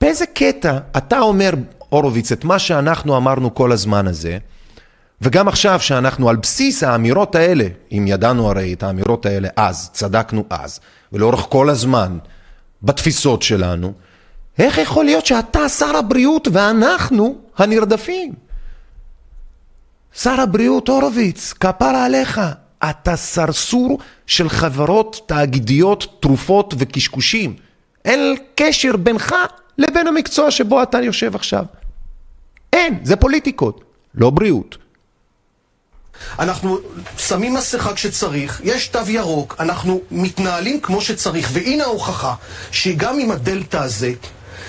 [0.00, 1.50] באיזה קטע אתה אומר,
[1.88, 4.38] הורוביץ, את מה שאנחנו אמרנו כל הזמן הזה,
[5.20, 10.44] וגם עכשיו שאנחנו על בסיס האמירות האלה, אם ידענו הרי את האמירות האלה אז, צדקנו
[10.50, 10.80] אז,
[11.12, 12.18] ולאורך כל הזמן,
[12.82, 13.92] בתפיסות שלנו,
[14.58, 18.32] איך יכול להיות שאתה שר הבריאות ואנחנו הנרדפים?
[20.14, 22.40] שר הבריאות הורוביץ, כפרה עליך,
[22.90, 27.56] אתה סרסור של חברות תאגידיות, תרופות וקשקושים.
[28.04, 29.34] אין קשר בינך
[29.78, 31.64] לבין המקצוע שבו אתה יושב עכשיו.
[32.72, 34.76] אין, זה פוליטיקות, לא בריאות.
[36.38, 36.78] אנחנו
[37.18, 42.34] שמים מסכה כשצריך, יש תו ירוק, אנחנו מתנהלים כמו שצריך, והנה ההוכחה
[42.70, 44.12] שגם עם הדלתא הזה,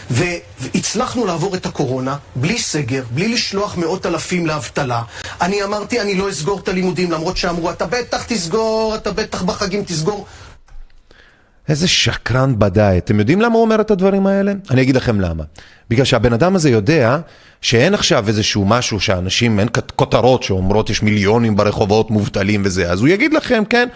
[0.09, 5.01] והצלחנו לעבור את הקורונה בלי סגר, בלי לשלוח מאות אלפים לאבטלה.
[5.41, 9.83] אני אמרתי, אני לא אסגור את הלימודים, למרות שאמרו, אתה בטח תסגור, אתה בטח בחגים
[9.83, 10.25] תסגור.
[11.69, 12.97] איזה שקרן בדאי.
[12.97, 14.53] אתם יודעים למה הוא אומר את הדברים האלה?
[14.71, 15.43] אני אגיד לכם למה.
[15.89, 17.17] בגלל שהבן אדם הזה יודע
[17.61, 23.07] שאין עכשיו איזשהו משהו שאנשים, אין כותרות שאומרות יש מיליונים ברחובות מובטלים וזה, אז הוא
[23.07, 23.87] יגיד לכם, כן,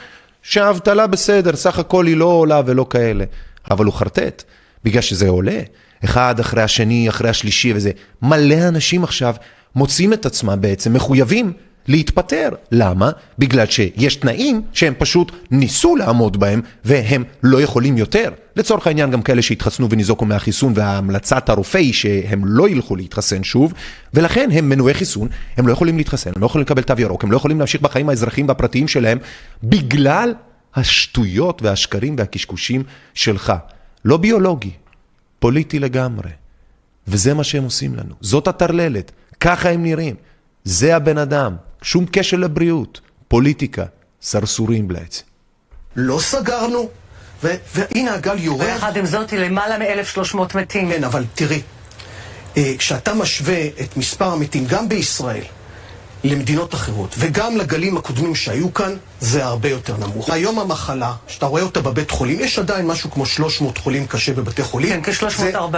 [0.42, 3.26] שהאבטלה בסדר, סך הכל היא לא עולה ולא כאלה.
[3.72, 4.44] אבל הוא חרטט,
[4.84, 5.60] בגלל שזה עולה.
[6.04, 7.92] אחד אחרי השני, אחרי השלישי וזה.
[8.22, 9.36] מלא אנשים עכשיו
[9.76, 11.54] מוצאים את עצמם בעצם מחויבים
[11.88, 12.50] להתפטר.
[12.72, 13.12] למה?
[13.40, 18.32] בגלל שיש תנאים שהם פשוט ניסו לעמוד בהם והם לא יכולים יותר.
[18.56, 23.74] לצורך העניין גם כאלה שהתחסנו וניזוקו מהחיסון והמלצת הרופא היא שהם לא ילכו להתחסן שוב
[24.14, 27.32] ולכן הם מנועי חיסון, הם לא יכולים להתחסן, הם לא יכולים לקבל תו ירוק, הם
[27.32, 29.18] לא יכולים להמשיך בחיים האזרחיים והפרטיים שלהם
[29.64, 30.34] בגלל
[30.76, 32.84] השטויות והשקרים והקשקושים
[33.14, 33.54] שלך.
[34.06, 34.72] לא ביולוגי,
[35.40, 36.30] פוליטי לגמרי.
[37.08, 38.16] וזה מה שהם עושים לנו.
[38.22, 40.16] זאת הטרללת, ככה הם נראים.
[40.64, 43.86] זה הבן אדם, שום קשר לבריאות, פוליטיקה,
[44.22, 45.24] סרסורים בעצם.
[45.96, 46.90] לא סגרנו,
[47.44, 48.62] ו- והנה הגל יורד.
[48.62, 50.92] ויחד עם זאת, היא למעלה מ-1,300 מתים.
[50.92, 51.62] כן, אבל תראי,
[52.58, 55.44] אה, כשאתה משווה את מספר המתים גם בישראל
[56.24, 60.30] למדינות אחרות, וגם לגלים הקודמים שהיו כאן, זה הרבה יותר נמוך.
[60.30, 64.64] היום המחלה, שאתה רואה אותה בבית חולים, יש עדיין משהו כמו 300 חולים קשה בבתי
[64.64, 65.02] חולים.
[65.02, 65.76] כן, כ-340.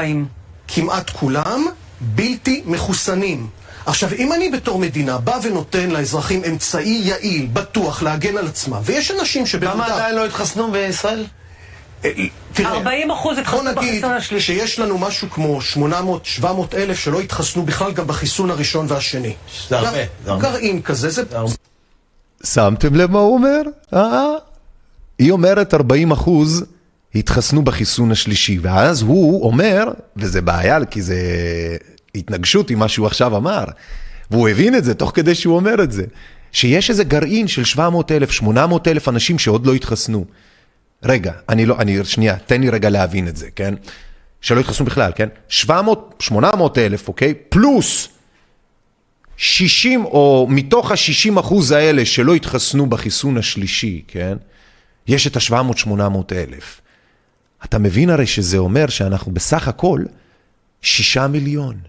[0.68, 1.66] כמעט כולם
[2.02, 3.48] בלתי מחוסנים.
[3.86, 9.12] עכשיו, אם אני בתור מדינה בא ונותן לאזרחים אמצעי יעיל, בטוח, להגן על עצמם, ויש
[9.12, 9.74] אנשים שבמודע...
[9.74, 11.26] למה עדיין לא התחסנו בישראל?
[12.54, 14.54] תראה, 40 אחוז התחסנו בוא נגיד בחיסון השלישי.
[14.56, 15.60] שיש לנו משהו כמו
[16.42, 19.34] 800-700 אלף שלא התחסנו בכלל גם בחיסון הראשון והשני.
[19.70, 20.44] זה הרבה, גר- זה הרבה.
[20.44, 21.24] גרעין כזה, זה...
[22.44, 23.62] שמתם לב מה הוא אומר?
[23.94, 24.24] אה?
[25.20, 26.66] היא אומרת 40 אחוז
[27.16, 29.84] התחסנו בחיסון השלישי, ואז הוא אומר,
[30.18, 31.18] וזה בעיה כי זה
[32.16, 33.64] התנגשות עם מה שהוא עכשיו אמר,
[34.32, 36.04] והוא הבין את זה תוך כדי שהוא אומר את זה,
[36.52, 40.26] שיש איזה גרעין של 700 אלף, 800 אלף אנשים שעוד לא התחסנו.
[41.04, 43.74] רגע, אני לא, אני, שנייה, תן לי רגע להבין את זה, כן?
[44.42, 45.30] שלא התחסנו בכלל, כן?
[45.50, 47.34] 700, 800 אלף, אוקיי?
[47.50, 48.10] פלוס
[49.38, 54.38] 60, או מתוך ה-60 אחוז האלה שלא התחסנו בחיסון השלישי, כן?
[55.08, 55.90] יש את ה-700-800
[56.32, 56.82] אלף.
[57.66, 60.04] אתה מבין הרי שזה אומר שאנחנו בסך הכל
[60.82, 61.80] שישה מיליון.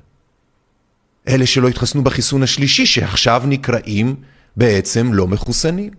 [1.28, 4.16] אלה שלא התחסנו בחיסון השלישי, שעכשיו נקראים
[4.56, 5.90] בעצם לא מחוסנים.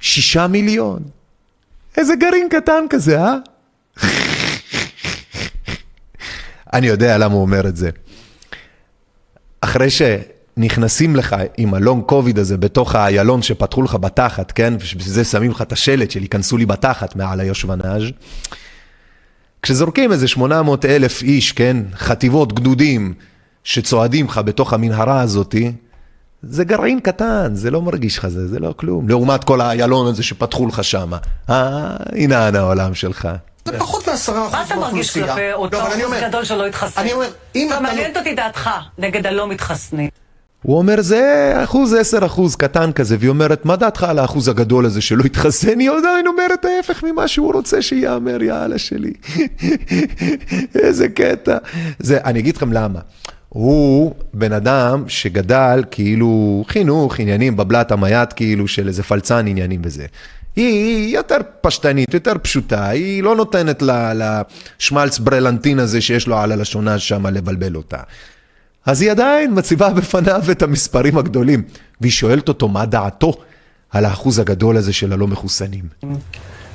[0.00, 1.02] שישה מיליון.
[1.96, 3.36] איזה גרעין קטן כזה, אה?
[6.72, 7.90] אני יודע למה הוא אומר את זה.
[9.60, 14.74] אחרי שנכנסים לך עם הלונג קוביד הזה בתוך האיילון שפתחו לך בתחת, כן?
[14.74, 18.02] ובשביל זה שמים לך את השלט של ייכנסו לי בתחת מעל היושבנאז'.
[19.62, 21.76] כשזורקים איזה 800 אלף איש, כן?
[21.94, 23.14] חטיבות, גדודים,
[23.64, 25.72] שצועדים לך בתוך המנהרה הזאתי,
[26.42, 29.08] זה גרעין קטן, זה לא מרגיש לך זה, זה לא כלום.
[29.08, 31.12] לעומת כל האיילון הזה שפתחו לך שם.
[31.50, 33.28] אה, הנה אנה העולם שלך.
[33.64, 35.26] זה פחות מעשרה אחוז מה אתה מרגיש מהאוכלוסייה.
[35.26, 37.00] כלפי אותו לא, אחוז גדול שלא התחסן?
[37.00, 40.08] אני אומר, אם אתה לא- מעניינת אותי דעתך נגד הלא מתחסנים.
[40.62, 44.86] הוא אומר, זה אחוז עשר אחוז קטן כזה, והיא אומרת, מה דעתך על האחוז הגדול
[44.86, 45.78] הזה שלא התחסן?
[45.78, 49.12] היא עדיין אומרת ההפך ממה שהוא רוצה שייאמר, יאללה שלי.
[50.82, 51.56] איזה קטע.
[51.98, 53.00] זה, אני אגיד לכם למה.
[53.52, 60.06] הוא בן אדם שגדל כאילו חינוך, עניינים, בבלת המייט כאילו של איזה פלצן עניינים וזה.
[60.56, 63.82] היא יותר פשטנית, יותר פשוטה, היא לא נותנת
[64.78, 67.98] לשמלץ ברלנטין הזה שיש לו על הלשונה שם לבלבל אותה.
[68.86, 71.62] אז היא עדיין מציבה בפניו את המספרים הגדולים,
[72.00, 73.32] והיא שואלת אותו מה דעתו
[73.90, 75.84] על האחוז הגדול הזה של הלא מחוסנים.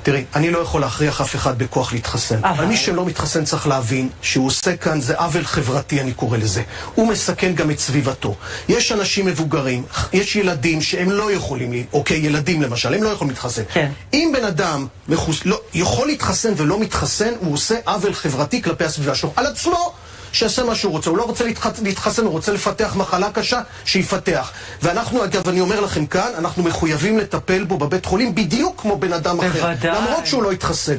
[0.02, 2.44] תראי, אני לא יכול להכריח אף אחד בכוח להתחסן.
[2.44, 6.62] אבל מי שלא מתחסן צריך להבין שהוא עושה כאן, זה עוול חברתי, אני קורא לזה.
[6.94, 8.34] הוא מסכן גם את סביבתו.
[8.68, 9.82] יש אנשים מבוגרים,
[10.12, 13.62] יש ילדים שהם לא יכולים, לי, אוקיי, ילדים למשל, הם לא יכולים להתחסן.
[13.72, 13.90] כן.
[14.12, 15.40] אם בן אדם מחוס...
[15.44, 19.32] לא, יכול להתחסן ולא מתחסן, הוא עושה עוול חברתי כלפי הסביבה שלו.
[19.36, 19.92] על עצמו!
[20.32, 21.10] שיעשה מה שהוא רוצה.
[21.10, 21.66] הוא לא רוצה להתח...
[21.82, 24.52] להתחסן, הוא רוצה לפתח מחלה קשה, שיפתח.
[24.82, 29.12] ואנחנו, אגב, אני אומר לכם כאן, אנחנו מחויבים לטפל בו בבית חולים בדיוק כמו בן
[29.12, 29.48] אדם אחר.
[29.48, 30.00] בוודאי.
[30.00, 30.96] למרות שהוא לא התחסן.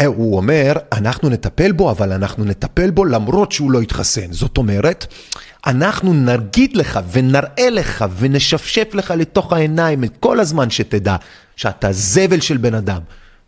[0.00, 4.32] אה, הוא אומר, אנחנו נטפל בו, אבל אנחנו נטפל בו למרות שהוא לא יתחסן.
[4.32, 5.06] זאת אומרת,
[5.66, 11.16] אנחנו נגיד לך ונראה לך ונשפשף לך לתוך העיניים את כל הזמן שתדע
[11.56, 13.00] שאתה זבל של בן אדם.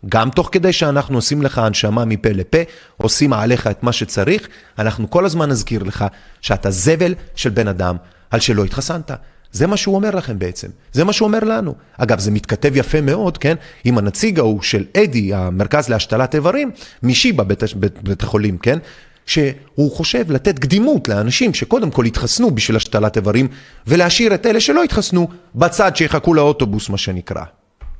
[0.09, 2.57] גם תוך כדי שאנחנו עושים לך הנשמה מפה לפה,
[2.97, 4.47] עושים עליך את מה שצריך,
[4.79, 6.05] אנחנו כל הזמן נזכיר לך
[6.41, 7.95] שאתה זבל של בן אדם
[8.31, 9.11] על שלא התחסנת.
[9.51, 11.75] זה מה שהוא אומר לכם בעצם, זה מה שהוא אומר לנו.
[11.97, 16.71] אגב, זה מתכתב יפה מאוד, כן, עם הנציג ההוא של אדי, המרכז להשתלת איברים,
[17.03, 18.79] משיבא בית, בית, בית החולים, כן,
[19.25, 23.47] שהוא חושב לתת קדימות לאנשים שקודם כל התחסנו בשביל השתלת איברים,
[23.87, 27.43] ולהשאיר את אלה שלא התחסנו בצד שיחכו לאוטובוס, מה שנקרא.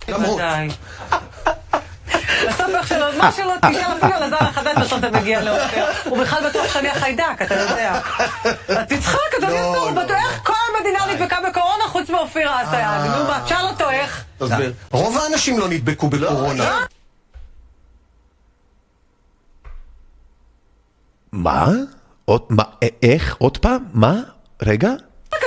[0.08, 0.70] בוודאי.
[3.22, 5.86] מה שלא תשאל אפילו על הזר החדש, בסוף אתה מגיע לאופר.
[6.06, 8.00] הוא בכלל בטוח שאני החיידק, אתה יודע.
[8.90, 13.12] תצחק, אדוני השר, הוא בטוח איך כל המדינה נדבקה בקורונה חוץ מאופיר אסייג.
[13.18, 14.24] נו מה, תשאל אותו איך.
[14.38, 14.74] תסביר.
[14.92, 16.80] רוב האנשים לא נדבקו בקורונה.
[21.32, 21.66] מה?
[22.26, 23.36] עוד, מה, א- איך?
[23.40, 23.86] עוד פעם?
[23.94, 24.14] מה?
[24.62, 24.90] רגע?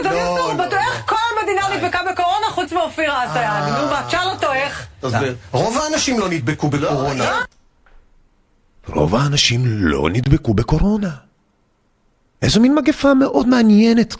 [0.01, 3.75] אדוני השר, הוא בטוח איך כל המדינה נדבקה בקורונה חוץ מאופיר אסייג.
[3.79, 4.87] נו מה, תשאל אותו איך.
[5.01, 5.37] תסביר.
[5.53, 7.39] רוב האנשים לא נדבקו בקורונה.
[8.87, 11.11] רוב האנשים לא נדבקו בקורונה.
[12.43, 14.17] איזו מין מגפה מאוד מעניינת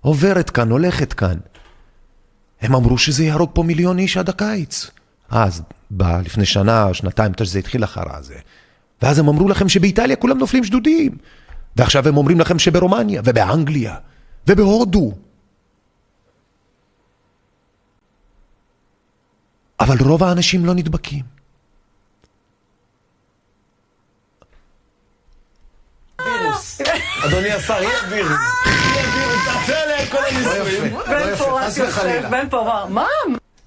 [0.00, 1.38] עוברת כאן, הולכת כאן.
[2.60, 4.90] הם אמרו שזה יהרוג פה מיליון איש עד הקיץ.
[5.30, 8.34] אז, ב- לפני שנה, שנתיים, שזה התחיל אחר הזה.
[9.02, 11.16] ואז הם אמרו לכם שבאיטליה כולם נופלים שדודים.
[11.76, 13.96] ועכשיו הם אומרים לכם שברומניה, ובאנגליה,
[14.46, 15.12] ובהודו.
[19.80, 21.33] אבל רוב האנשים לא נדבקים.
[27.24, 28.30] אדוני השר, יהיה וירוס.
[28.66, 30.92] יהיה וירוס, תעשה עליה את כל הניסויים.
[31.08, 33.06] בן פה רק יושב, בן אמר, מה?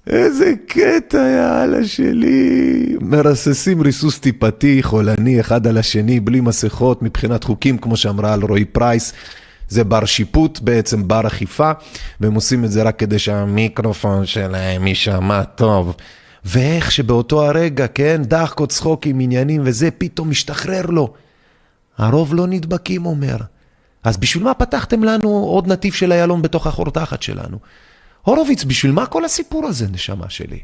[0.06, 2.96] איזה קטע, יאללה שלי.
[3.00, 8.64] מרססים ריסוס טיפתי, חולני, אחד על השני, בלי מסכות, מבחינת חוקים, כמו שאמרה על רועי
[8.64, 9.12] פרייס.
[9.68, 11.70] זה בר שיפוט, בעצם בר אכיפה,
[12.20, 15.94] והם עושים את זה רק כדי שהמיקרופון שלהם יישמע טוב.
[16.44, 21.12] ואיך שבאותו הרגע, כן, דחקות, צחוקים, עניינים וזה, פתאום משתחרר לו.
[21.98, 23.36] הרוב לא נדבקים, אומר.
[24.04, 27.58] אז בשביל מה פתחתם לנו עוד נתיב של איילון בתוך החור תחת שלנו?
[28.22, 30.58] הורוביץ, בשביל מה כל הסיפור הזה, נשמה שלי?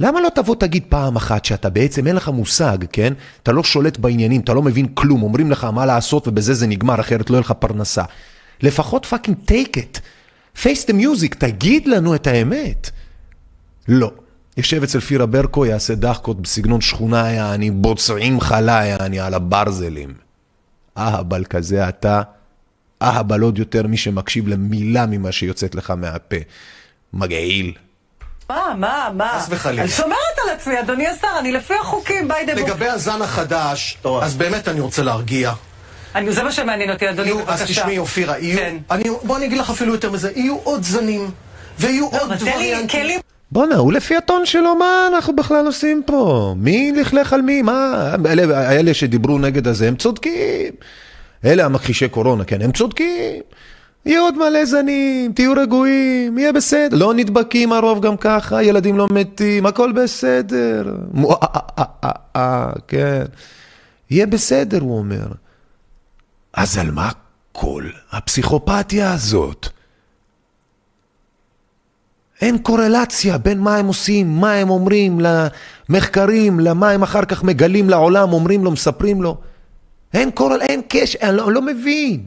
[0.00, 3.12] למה לא תבוא תגיד פעם אחת שאתה בעצם אין לך מושג, כן?
[3.42, 7.00] אתה לא שולט בעניינים, אתה לא מבין כלום, אומרים לך מה לעשות ובזה זה נגמר,
[7.00, 8.02] אחרת לא יהיה לך פרנסה.
[8.62, 10.00] לפחות fucking take it.
[10.56, 12.90] face the music, תגיד לנו את האמת.
[13.88, 14.10] לא.
[14.56, 20.14] יושב אצל אופירה וברקו, יעשה דחקות בסגנון שכונה, יעני, בוצעים חלה, יעני, על הברזלים.
[20.98, 22.22] אהבל כזה אתה,
[23.02, 26.36] אהבל עוד יותר מי שמקשיב למילה ממה שיוצאת לך מהפה.
[27.12, 27.72] מגעיל.
[28.50, 29.38] מה, מה, מה?
[29.38, 29.82] חס וחלילה.
[29.82, 34.36] אני שומרת על עצמי, אדוני השר, אני לפי החוקים, ביי דה לגבי הזן החדש, אז
[34.36, 35.52] באמת אני רוצה להרגיע.
[36.14, 37.52] אני, זה מה שמעניין אותי, אדוני, יהיו, בבקשה.
[37.52, 38.76] אז תשמעי, אופירה, יהיו, כן.
[38.90, 41.30] אני, בוא אני אגיד לך אפילו יותר מזה, יהיו עוד זנים,
[41.78, 43.20] ויהיו עוד תן לי וריאנטים.
[43.52, 46.54] בואנה, הוא לפי הטון שלו, מה אנחנו בכלל עושים פה?
[46.58, 47.62] מי לכלך על מי?
[47.62, 48.14] מה?
[48.26, 50.72] אלה, אלה שדיברו נגד הזה, הם צודקים.
[51.44, 53.42] אלה המכחישי קורונה, כן, הם צודקים.
[54.06, 56.96] יהיה עוד מלא זנים, תהיו רגועים, יהיה בסדר.
[56.96, 60.94] לא נדבקים הרוב גם ככה, ילדים לא מתים, הכל בסדר.
[61.16, 61.34] אה,
[61.78, 63.24] אה, אה, כן.
[64.10, 65.26] יהיה בסדר, הוא אומר.
[66.54, 67.10] אז על מה
[67.52, 69.68] כל הפסיכופתיה הזאת?
[72.42, 77.90] אין קורלציה בין מה הם עושים, מה הם אומרים למחקרים, למה הם אחר כך מגלים
[77.90, 79.36] לעולם, אומרים לו, מספרים לו.
[80.14, 82.26] אין קורל, אין קשר, אני לא, לא מבין.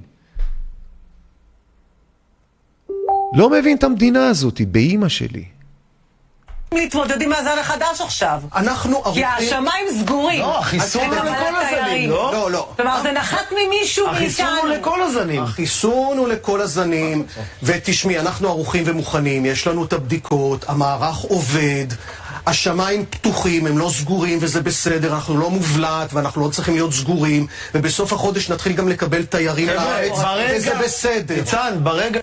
[3.36, 5.55] לא מבין את המדינה הזאת, באימא שלי.
[6.78, 8.40] להתמודד עם הזן החדש עכשיו.
[8.56, 10.42] אנחנו כי השמיים סגורים.
[10.42, 12.10] לא, החיסון הוא לכל הזנים, תיירים.
[12.10, 12.32] לא?
[12.34, 12.70] לא, לא.
[12.76, 14.82] כלומר, זה נחת ממישהו החיסון הוא מאיתנו.
[14.82, 15.44] לכל הזנים.
[15.44, 17.26] החיסון הוא לכל הזנים,
[17.64, 21.86] ותשמעי, אנחנו ערוכים ומוכנים, יש לנו את הבדיקות, המערך עובד,
[22.48, 27.48] השמיים פתוחים, הם לא סגורים וזה בסדר, אנחנו לא מובלט ואנחנו לא צריכים להיות סגורים,
[27.76, 30.12] ובסוף החודש נתחיל גם לקבל תיירים לארץ,
[30.56, 31.36] וזה בסדר.
[31.36, 32.20] ניצן, ברגע...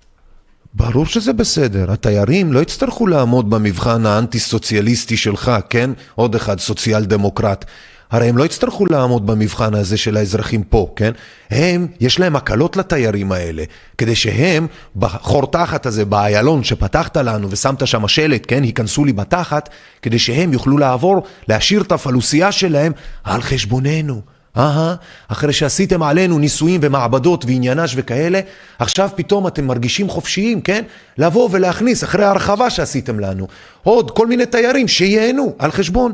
[0.74, 5.90] ברור שזה בסדר, התיירים לא יצטרכו לעמוד במבחן האנטי-סוציאליסטי שלך, כן?
[6.14, 7.64] עוד אחד סוציאל דמוקרט.
[8.10, 11.12] הרי הם לא יצטרכו לעמוד במבחן הזה של האזרחים פה, כן?
[11.50, 13.64] הם, יש להם הקלות לתיירים האלה,
[13.98, 14.66] כדי שהם,
[14.96, 18.62] בחור תחת הזה, באיילון שפתחת לנו ושמת שם שלט, כן?
[18.62, 19.68] היכנסו לי בתחת,
[20.02, 22.92] כדי שהם יוכלו לעבור, להשאיר את הפלוסייה שלהם
[23.24, 24.32] על חשבוננו.
[24.57, 24.94] אהה,
[25.28, 28.40] אחרי שעשיתם עלינו ניסויים ומעבדות ועניינש וכאלה,
[28.78, 30.84] עכשיו פתאום אתם מרגישים חופשיים, כן?
[31.18, 33.48] לבוא ולהכניס, אחרי ההרחבה שעשיתם לנו,
[33.82, 36.12] עוד כל מיני תיירים שייהנו על חשבון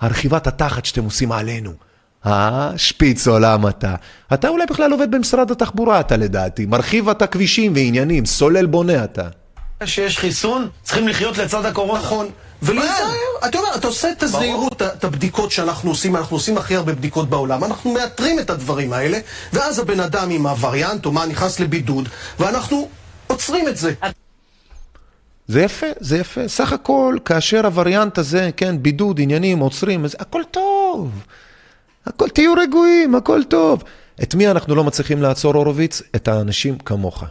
[0.00, 1.72] הרחיבת התחת שאתם עושים עלינו.
[2.26, 3.94] אה, שפיץ עולם אתה.
[4.34, 6.66] אתה אולי בכלל עובד במשרד התחבורה, אתה לדעתי.
[6.66, 9.28] מרחיב אתה כבישים ועניינים, סולל בונה אתה.
[9.84, 12.00] שיש חיסון, צריכים לחיות לצד הקורונה.
[12.00, 12.26] נכון.
[12.62, 13.10] ולהיזהר,
[13.48, 17.30] אתה יודע, אתה עושה את הזהירות, את הבדיקות שאנחנו עושים, אנחנו עושים הכי הרבה בדיקות
[17.30, 19.18] בעולם, אנחנו מאתרים את הדברים האלה,
[19.52, 22.88] ואז הבן אדם עם הווריאנט או מה נכנס לבידוד, ואנחנו
[23.26, 23.92] עוצרים את זה.
[25.48, 26.48] זה יפה, זה יפה.
[26.48, 31.10] סך הכל, כאשר הווריאנט הזה, כן, בידוד, עניינים, עוצרים, אז הכל טוב.
[32.06, 33.82] הכל, תהיו רגועים, הכל טוב.
[34.22, 36.02] את מי אנחנו לא מצליחים לעצור, הורוביץ?
[36.16, 37.24] את האנשים כמוך.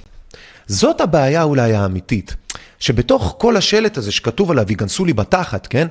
[0.68, 2.36] זאת הבעיה אולי האמיתית,
[2.80, 5.88] שבתוך כל השלט הזה שכתוב עליו, ייכנסו לי בתחת, כן?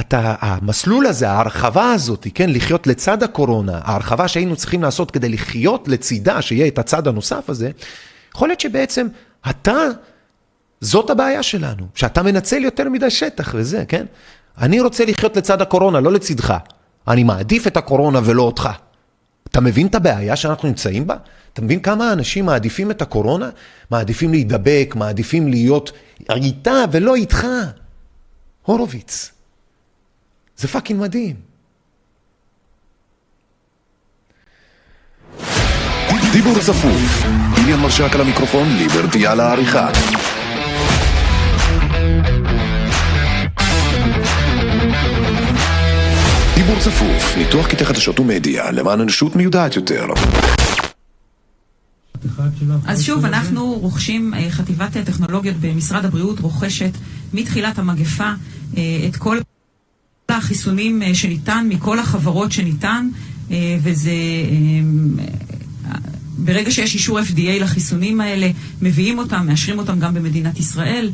[0.00, 5.88] אתה, המסלול הזה, ההרחבה הזאת, כן, לחיות לצד הקורונה, ההרחבה שהיינו צריכים לעשות כדי לחיות
[5.88, 7.70] לצידה, שיהיה את הצד הנוסף הזה,
[8.34, 9.06] יכול להיות שבעצם
[9.50, 9.76] אתה,
[10.80, 14.06] זאת הבעיה שלנו, שאתה מנצל יותר מדי שטח וזה, כן?
[14.58, 16.54] אני רוצה לחיות לצד הקורונה, לא לצדך.
[17.08, 18.68] אני מעדיף את הקורונה ולא אותך.
[19.50, 21.16] אתה מבין את הבעיה שאנחנו נמצאים בה?
[21.52, 23.50] אתה מבין כמה אנשים מעדיפים את הקורונה?
[23.90, 25.92] מעדיפים להידבק, מעדיפים להיות
[26.30, 27.46] איתה ולא איתך.
[28.62, 29.32] הורוביץ.
[30.56, 31.36] זה פאקינג מדהים.
[36.32, 37.24] דיבור צפוף,
[37.56, 39.90] עניין מרשק על המיקרופון, ליברטי על העריכה.
[46.68, 50.06] דיבור צפוף, ניתוח קטעי חדשות ומדיה, למען אנושות מיודעת יותר.
[52.86, 56.90] אז שוב, אנחנו רוכשים, אה, חטיבת טכנולוגיות במשרד הבריאות רוכשת
[57.32, 58.32] מתחילת המגפה
[58.76, 59.38] אה, את כל
[60.28, 63.08] החיסונים אה, שניתן, מכל החברות שניתן,
[63.82, 64.12] וזה...
[66.38, 68.50] ברגע שיש אישור FDA לחיסונים האלה,
[68.82, 71.10] מביאים אותם, מאשרים אותם גם במדינת ישראל,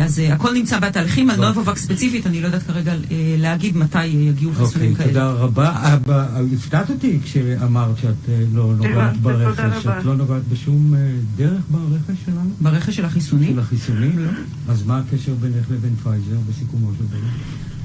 [0.00, 1.30] אז אה, הכל נמצא בתהליכים.
[1.30, 5.08] על נובווק ספציפית, אני לא יודעת כרגע אה, להגיד מתי יגיעו חיסונים אוקיי, כאלה.
[5.08, 5.94] תודה רבה.
[5.94, 9.86] אבא, הפתעת אותי כשאמרת שאת אה, לא נוגעת ברכש.
[9.86, 12.50] את לא נוגעת בשום אה, דרך ברכש שלנו?
[12.60, 13.52] ברכש של החיסונים?
[13.52, 14.18] של החיסונים?
[14.18, 14.30] לא.
[14.68, 17.28] אז מה הקשר בינך לבין פייזר בסיכומו של דבר?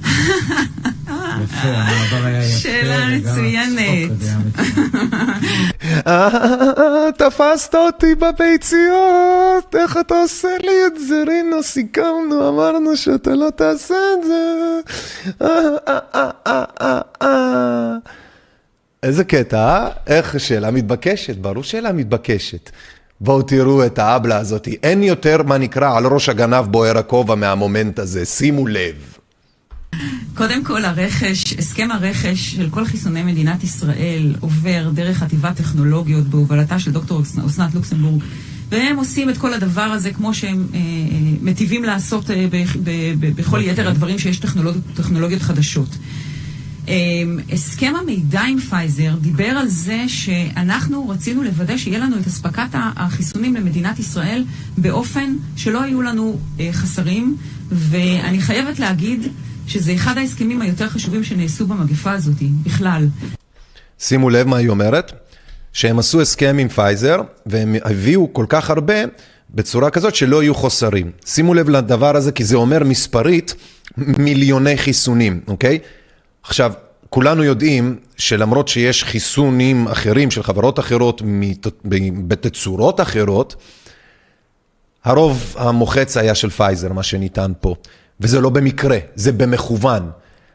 [1.43, 2.57] יפה, המעבר היה יפה.
[2.57, 4.11] שאלה מצוינת.
[7.19, 11.63] תפסת אותי בביציות, איך אתה עושה לי את זה, רינו?
[11.63, 14.79] סיכמנו, אמרנו שאתה לא תעשה את זה.
[15.41, 17.95] אה, אה, אה.
[19.03, 19.89] איזה קטע, אה?
[20.07, 22.69] איך שאלה מתבקשת, ברור שאלה מתבקשת.
[23.21, 27.99] בואו תראו את האבלה הזאת, אין יותר מה נקרא על ראש הגנב בוער הכובע מהמומנט
[27.99, 29.17] הזה, שימו לב.
[30.35, 36.79] קודם כל, הרכש, הסכם הרכש של כל חיסוני מדינת ישראל עובר דרך חטיבת טכנולוגיות בהובלתה
[36.79, 38.23] של דוקטור אסנת לוקסמבורג,
[38.69, 40.83] והם עושים את כל הדבר הזה כמו שהם אה, אה,
[41.41, 45.89] מטיבים לעשות אה, ב, ב, ב, בכל יתר הדברים שיש טכנולוג, טכנולוגיות חדשות.
[46.87, 46.93] אה,
[47.51, 53.55] הסכם המידע עם פייזר דיבר על זה שאנחנו רצינו לוודא שיהיה לנו את אספקת החיסונים
[53.55, 54.43] למדינת ישראל
[54.77, 57.35] באופן שלא היו לנו אה, חסרים,
[57.71, 59.27] ואני חייבת להגיד
[59.67, 63.07] שזה אחד ההסכמים היותר חשובים שנעשו במגפה הזאת, בכלל.
[63.99, 65.11] שימו לב מה היא אומרת,
[65.73, 68.93] שהם עשו הסכם עם פייזר, והם הביאו כל כך הרבה
[69.49, 71.11] בצורה כזאת שלא יהיו חוסרים.
[71.25, 73.55] שימו לב לדבר הזה, כי זה אומר מספרית
[73.97, 75.79] מיליוני חיסונים, אוקיי?
[76.43, 76.73] עכשיו,
[77.09, 81.21] כולנו יודעים שלמרות שיש חיסונים אחרים של חברות אחרות
[82.27, 83.55] בתצורות אחרות,
[85.03, 87.75] הרוב המוחץ היה של פייזר, מה שניתן פה.
[88.19, 90.09] וזה לא במקרה, זה במכוון.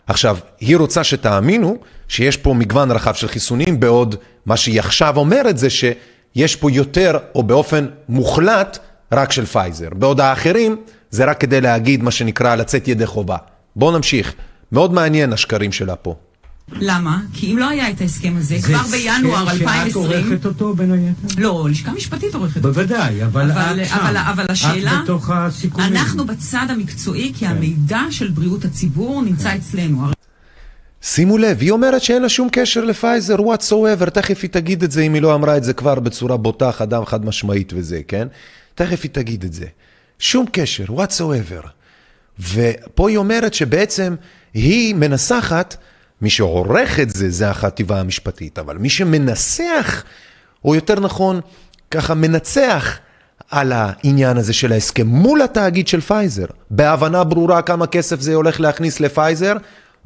[0.06, 1.76] עכשיו, היא רוצה שתאמינו
[2.08, 4.14] שיש פה מגוון רחב של חיסונים, בעוד
[4.46, 8.78] מה שהיא עכשיו אומרת זה שיש פה יותר, או באופן מוחלט,
[9.12, 9.88] רק של פייזר.
[9.92, 10.76] בעוד האחרים,
[11.10, 13.36] זה רק כדי להגיד מה שנקרא לצאת ידי חובה.
[13.76, 14.34] בואו נמשיך.
[14.72, 16.14] מאוד מעניין השקרים שלה פה.
[16.72, 17.20] למה?
[17.32, 20.24] כי אם לא היה את ההסכם הזה, זה כבר בינואר הסכם שאת 2020...
[20.24, 21.42] עורכת אותו בין היתר?
[21.42, 22.68] לא, לשכה משפטית עורכת אותו.
[22.68, 23.96] בוודאי, אבל אבל, את שם.
[23.96, 25.96] אבל, אבל השאלה, את בתוך הסיכומים.
[25.96, 27.38] אנחנו בצד המקצועי, כן.
[27.38, 30.04] כי המידע של בריאות הציבור נמצא אצלנו.
[30.04, 30.12] הרי
[31.02, 34.82] שימו לב, היא אומרת שאין לה שום קשר לפייזר what so ever, תכף היא תגיד
[34.82, 38.00] את זה אם היא לא אמרה את זה כבר בצורה בוטה, חדם חד משמעית וזה,
[38.08, 38.28] כן?
[38.74, 39.66] תכף היא תגיד את זה.
[40.18, 41.66] שום קשר, what so ever.
[42.52, 44.14] ופה היא אומרת שבעצם
[44.54, 45.76] היא מנסחת,
[46.22, 50.04] מי שעורך את זה, זה החטיבה המשפטית, אבל מי שמנסח,
[50.64, 51.40] או יותר נכון,
[51.90, 52.98] ככה מנצח
[53.50, 58.60] על העניין הזה של ההסכם מול התאגיד של פייזר, בהבנה ברורה כמה כסף זה הולך
[58.60, 59.52] להכניס לפייזר,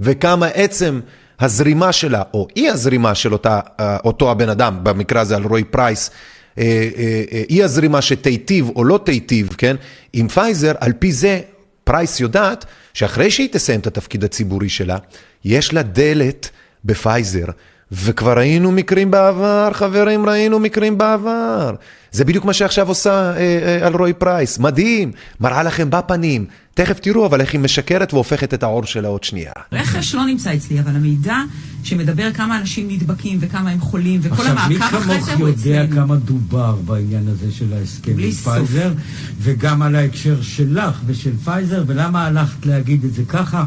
[0.01, 1.01] וכמה עצם
[1.41, 6.11] הזרימה שלה, או אי הזרימה של אותה, אה, אותו הבן אדם, במקרה הזה אלרעי פרייס,
[6.59, 9.77] אה, אה, אי הזרימה שתיטיב או לא תיטיב, כן,
[10.13, 11.41] עם פייזר, על פי זה
[11.85, 12.65] פרייס יודעת
[12.95, 14.99] שאחרי שהיא תסיים את התפקיד הציבורי שלה,
[15.45, 16.51] יש לה דלת
[16.85, 17.47] בפייזר.
[17.93, 21.75] וכבר ראינו מקרים בעבר, חברים, ראינו מקרים בעבר.
[22.15, 26.47] זה בדיוק מה שעכשיו עושה אה, אה, אלרעי פרייס, מדהים, מראה לכם בפנים.
[26.75, 29.53] תכף תראו אבל איך היא משקרת והופכת את העור שלה עוד שנייה.
[29.73, 31.37] רכש לא נמצא אצלי, אבל המידע
[31.85, 35.49] שמדבר כמה אנשים נדבקים וכמה הם חולים, וכל עכשיו, מי המעקב אחרי כמוך זה הוא
[35.49, 36.07] יודע אצלנו.
[36.07, 38.31] כמה דובר בעניין הזה של ההסכם עם.
[38.31, 38.93] פייזר,
[39.41, 43.65] וגם על ההקשר שלך ושל פייזר, ולמה הלכת להגיד את זה ככה,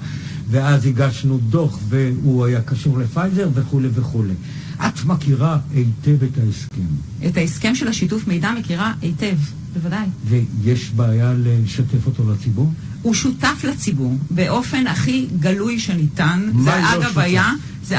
[0.50, 4.34] ואז הגשנו דוח והוא היה קשור לפייזר וכולי וכולי.
[4.82, 6.82] את מכירה היטב את ההסכם,
[7.28, 9.36] את ההסכם של השיתוף מידע מכירה היטב,
[9.74, 10.06] בוודאי.
[10.26, 12.72] ויש בעיה לשתף אותו לציבור?
[13.02, 16.50] הוא שותף לציבור באופן הכי גלוי שניתן.
[16.54, 17.18] מה זה לא אגב שותף?
[17.18, 17.52] היה,
[17.84, 17.96] זה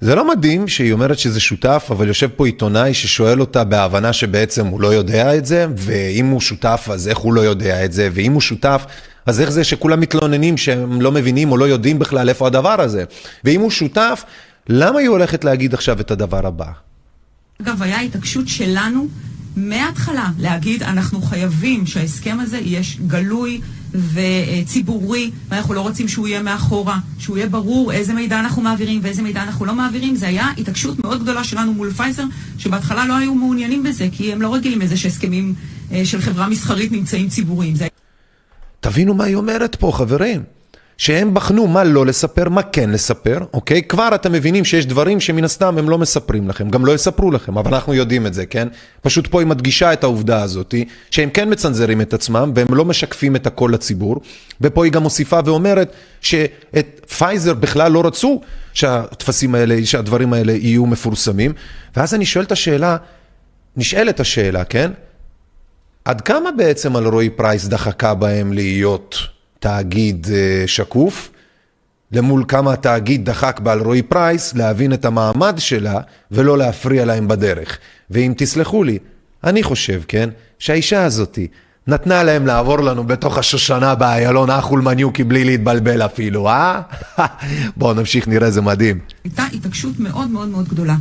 [0.00, 4.66] זה לא מדהים שהיא אומרת שזה שותף, אבל יושב פה עיתונאי ששואל אותה בהבנה שבעצם
[4.66, 8.08] הוא לא יודע את זה, ואם הוא שותף אז איך הוא לא יודע את זה,
[8.12, 8.84] ואם הוא שותף
[9.26, 13.04] אז איך זה שכולם מתלוננים שהם לא מבינים או לא יודעים בכלל איפה הדבר הזה,
[13.44, 14.24] ואם הוא שותף,
[14.68, 16.70] למה היא הולכת להגיד עכשיו את הדבר הבא?
[17.62, 19.08] אגב, היה התעקשות שלנו
[19.56, 23.60] מההתחלה להגיד, אנחנו חייבים שההסכם הזה יהיה גלוי
[23.94, 29.22] וציבורי, ואנחנו לא רוצים שהוא יהיה מאחורה, שהוא יהיה ברור איזה מידע אנחנו מעבירים ואיזה
[29.22, 30.16] מידע אנחנו לא מעבירים.
[30.16, 32.24] זה היה התעקשות מאוד גדולה שלנו מול פייזר,
[32.58, 35.54] שבהתחלה לא היו מעוניינים בזה, כי הם לא רגילים לזה שהסכמים
[35.92, 37.74] אה, של חברה מסחרית נמצאים ציבוריים.
[37.74, 37.86] זה
[38.80, 40.42] תבינו מה היא אומרת פה, חברים.
[40.96, 43.82] שהם בחנו מה לא לספר, מה כן לספר, אוקיי?
[43.82, 47.58] כבר אתם מבינים שיש דברים שמן הסתם הם לא מספרים לכם, גם לא יספרו לכם,
[47.58, 48.68] אבל אנחנו יודעים את זה, כן?
[49.00, 50.74] פשוט פה היא מדגישה את העובדה הזאת,
[51.10, 54.20] שהם כן מצנזרים את עצמם והם לא משקפים את הכל לציבור,
[54.60, 58.40] ופה היא גם מוסיפה ואומרת שאת פייזר בכלל לא רצו
[58.74, 61.52] שהטפסים האלה, שהדברים האלה יהיו מפורסמים,
[61.96, 62.96] ואז אני שואל את השאלה,
[63.76, 64.90] נשאלת השאלה, כן?
[66.04, 69.16] עד כמה בעצם אלרעי פרייס דחקה בהם להיות
[69.62, 71.30] תאגיד אה, שקוף,
[72.12, 76.00] למול כמה התאגיד דחק באלרעי פרייס להבין את המעמד שלה
[76.30, 77.78] ולא להפריע להם בדרך.
[78.10, 78.98] ואם תסלחו לי,
[79.44, 81.46] אני חושב, כן, שהאישה הזאתי
[81.86, 86.80] נתנה להם לעבור לנו בתוך השושנה באיילון אחול מניוקי בלי להתבלבל אפילו, אה?
[87.76, 88.98] בואו נמשיך, נראה, זה מדהים.
[89.24, 90.94] הייתה התעקשות מאוד מאוד מאוד גדולה.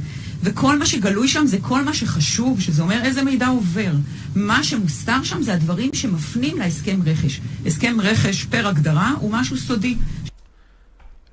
[0.44, 3.92] וכל מה שגלוי שם זה כל מה שחשוב, שזה אומר איזה מידע עובר.
[4.36, 7.42] מה שמוסתר שם זה הדברים שמפנים להסכם רכש.
[7.66, 9.96] הסכם רכש פר הגדרה הוא משהו סודי.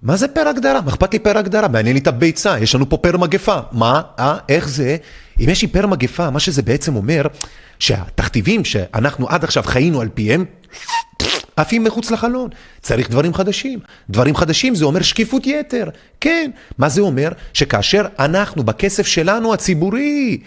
[0.02, 0.80] מה זה פר הגדרה?
[0.80, 1.68] מה אכפת לי פר הגדרה?
[1.68, 3.58] מעניין לי את הביצה, יש לנו פה פר מגפה.
[3.72, 4.02] מה?
[4.18, 4.38] אה?
[4.48, 4.96] איך זה?
[5.40, 7.22] אם יש לי פר מגפה, מה שזה בעצם אומר,
[7.78, 10.44] שהתכתיבים שאנחנו עד עכשיו חיינו על פיהם,
[11.60, 12.50] עפים מחוץ לחלון.
[12.82, 13.78] צריך דברים חדשים.
[14.10, 15.88] דברים חדשים זה אומר שקיפות יתר.
[16.20, 16.50] כן.
[16.78, 17.28] מה זה אומר?
[17.52, 20.38] שכאשר אנחנו בכסף שלנו הציבורי,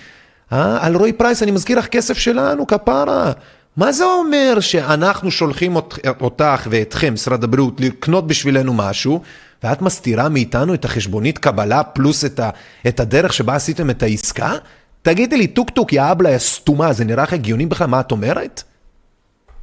[0.52, 0.86] אה?
[0.86, 3.32] אלרעי פרייס אני מזכיר לך כסף שלנו, כפרה.
[3.78, 9.22] מה זה אומר שאנחנו שולחים אות- אותך ואתכם, משרד הבריאות, לקנות בשבילנו משהו,
[9.64, 12.50] ואת מסתירה מאיתנו את החשבונית קבלה פלוס את, ה,
[12.88, 14.54] את הדרך שבה עשיתם את העסקה?
[15.02, 17.88] תגידי לי, טוק טוק, יא הבלה, יא סתומה, זה נראה לך הגיוני בכלל?
[17.88, 18.64] מה את אומרת?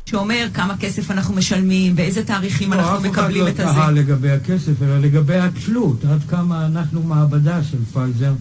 [0.08, 3.72] שאומר כמה כסף אנחנו משלמים, באיזה תאריכים אנחנו לא, אף אחד מקבלים לא את הזה.
[3.74, 8.32] תהה לגבי הכסף, אלא לגבי התלות, עד כמה אנחנו מעבדה של פייזר.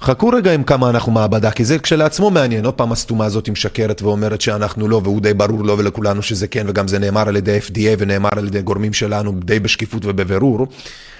[0.00, 2.64] חכו רגע עם כמה אנחנו מעבדה, כי זה כשלעצמו מעניין.
[2.64, 6.66] עוד פעם הסתומה הזאת משקרת ואומרת שאנחנו לא, והוא די ברור לו ולכולנו שזה כן,
[6.68, 10.66] וגם זה נאמר על ידי FDA ונאמר על ידי גורמים שלנו די בשקיפות ובבירור.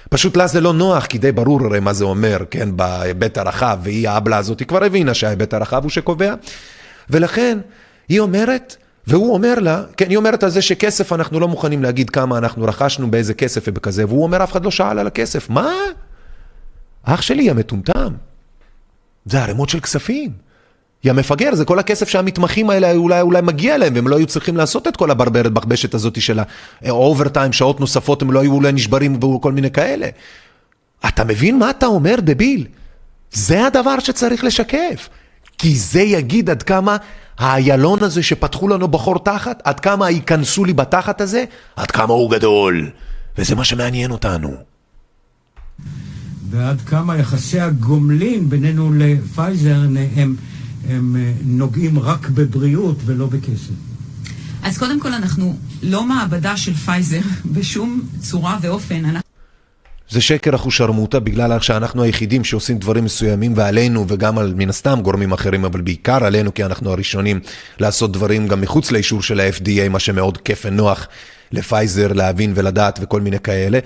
[0.09, 3.79] פשוט לה זה לא נוח, כי די ברור הרי מה זה אומר, כן, בהיבט הרחב,
[3.83, 6.33] והיא האבלה הזאת, היא כבר הבינה שההיבט הרחב הוא שקובע.
[7.09, 7.57] ולכן,
[8.09, 8.75] היא אומרת,
[9.07, 12.63] והוא אומר לה, כן, היא אומרת על זה שכסף אנחנו לא מוכנים להגיד כמה אנחנו
[12.63, 15.49] רכשנו, באיזה כסף ובכזה, והוא אומר, אף אחד לא שאל על הכסף.
[15.49, 15.73] מה?
[17.03, 18.13] אח שלי המטומטם.
[19.25, 20.31] זה ערימות של כספים.
[21.03, 24.57] יא מפגר, זה כל הכסף שהמתמחים האלה אולי, אולי מגיע להם, והם לא היו צריכים
[24.57, 26.39] לעשות את כל הברברת בחבשת הזאת של
[26.81, 30.07] האוברטיים, שעות נוספות, הם לא היו אולי נשברים וכל מיני כאלה.
[31.07, 32.67] אתה מבין מה אתה אומר, דביל?
[33.31, 35.09] זה הדבר שצריך לשקף.
[35.57, 36.97] כי זה יגיד עד כמה
[37.37, 41.43] האיילון הזה שפתחו לנו בחור תחת, עד כמה היכנסו לי בתחת הזה,
[41.75, 42.89] עד כמה הוא גדול.
[43.37, 44.55] וזה מה שמעניין אותנו.
[46.49, 49.79] ועד כמה יחסי הגומלין בינינו לפייזר
[50.15, 50.35] הם,
[50.89, 53.73] הם אה, נוגעים רק בבריאות ולא בכסף.
[54.63, 59.05] אז קודם כל אנחנו לא מעבדה של פייזר בשום צורה ואופן.
[59.05, 59.24] אנחנו...
[60.09, 65.31] זה שקר אחושרמוטה בגלל שאנחנו היחידים שעושים דברים מסוימים ועלינו וגם על מן הסתם גורמים
[65.31, 67.39] אחרים אבל בעיקר עלינו כי אנחנו הראשונים
[67.79, 71.07] לעשות דברים גם מחוץ לאישור של ה-FDA מה שמאוד כיף ונוח
[71.51, 73.79] לפייזר להבין ולדעת וכל מיני כאלה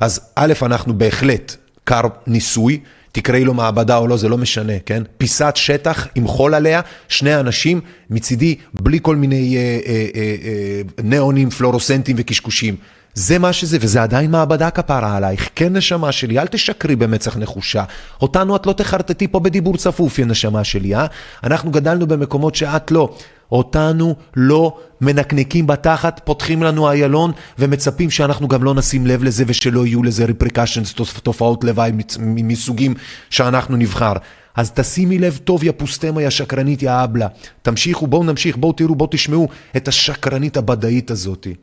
[0.00, 2.80] אז א' אנחנו בהחלט קר ניסוי
[3.12, 5.02] תקראי לו מעבדה או לא, זה לא משנה, כן?
[5.18, 10.80] פיסת שטח עם חול עליה, שני אנשים, מצידי בלי כל מיני אה, אה, אה, אה,
[11.02, 12.76] ניאונים, פלורוסנטים וקשקושים.
[13.16, 15.48] זה מה שזה, וזה עדיין מעבדה כפרה עלייך.
[15.54, 17.84] כן, נשמה שלי, אל תשקרי במצח נחושה.
[18.20, 21.06] אותנו את לא תחרטטי פה בדיבור צפוף, יא נשמה שלי, אה?
[21.44, 23.14] אנחנו גדלנו במקומות שאת לא.
[23.52, 29.86] אותנו לא מנקנקים בתחת, פותחים לנו איילון ומצפים שאנחנו גם לא נשים לב לזה ושלא
[29.86, 32.94] יהיו לזה repercussions, תופעות לוואי מסוגים
[33.30, 34.12] שאנחנו נבחר.
[34.56, 37.26] אז תשימי לב טוב, יא פוסטמה, יא שקרנית, יא אבלה.
[37.62, 41.54] תמשיכו, בואו נמשיך, בואו תראו, בואו תשמעו את השקרנית הבדאית הזאתי.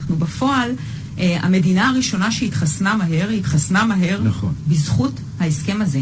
[0.00, 0.70] אנחנו בפועל,
[1.18, 4.54] אה, המדינה הראשונה שהתחסנה מהר, היא התחסנה מהר נכון.
[4.68, 6.00] בזכות ההסכם הזה.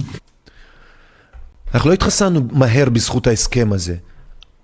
[1.74, 3.97] אנחנו לא התחסנו מהר בזכות ההסכם הזה.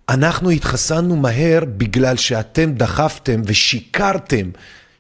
[0.09, 4.51] אנחנו התחסנו מהר בגלל שאתם דחפתם ושיקרתם,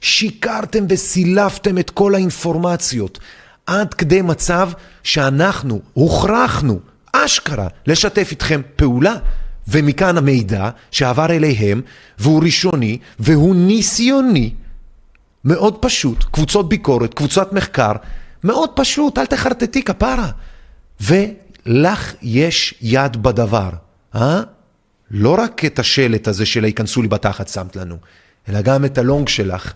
[0.00, 3.18] שיקרתם וסילפתם את כל האינפורמציות,
[3.66, 4.70] עד כדי מצב
[5.02, 6.80] שאנחנו הוכרחנו,
[7.12, 9.16] אשכרה, לשתף איתכם פעולה.
[9.68, 11.82] ומכאן המידע שעבר אליהם,
[12.18, 14.54] והוא ראשוני, והוא ניסיוני.
[15.44, 17.92] מאוד פשוט, קבוצות ביקורת, קבוצת מחקר,
[18.44, 20.30] מאוד פשוט, אל תחרטטי כפרה.
[21.00, 23.70] ולך יש יד בדבר,
[24.14, 24.40] אה?
[25.10, 27.96] לא רק את השלט הזה של היכנסו לי בתחת שמת לנו,
[28.48, 29.72] אלא גם את הלונג שלך.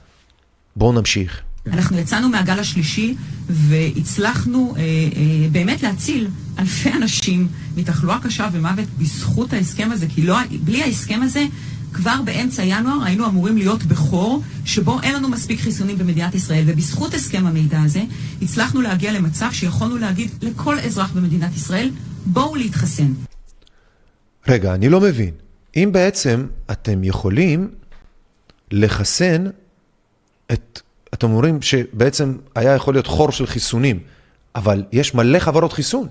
[0.77, 1.43] בואו נמשיך.
[1.73, 3.15] אנחנו יצאנו מהגל השלישי
[3.47, 10.39] והצלחנו אה, אה, באמת להציל אלפי אנשים מתחלואה קשה ומוות בזכות ההסכם הזה, כי לא,
[10.65, 11.47] בלי ההסכם הזה,
[11.93, 17.15] כבר באמצע ינואר היינו אמורים להיות בחור שבו אין לנו מספיק חיסונים במדינת ישראל, ובזכות
[17.15, 18.03] הסכם המידע הזה
[18.43, 21.91] הצלחנו להגיע למצב שיכולנו להגיד לכל אזרח במדינת ישראל,
[22.27, 23.13] בואו להתחסן.
[24.49, 25.31] רגע, אני לא מבין.
[25.77, 27.71] אם בעצם אתם יכולים
[28.71, 29.45] לחסן
[30.53, 30.81] את
[31.15, 33.99] אתם אומרים שבעצם היה יכול להיות חור של חיסונים,
[34.55, 36.09] אבל יש מלא חברות חיסון.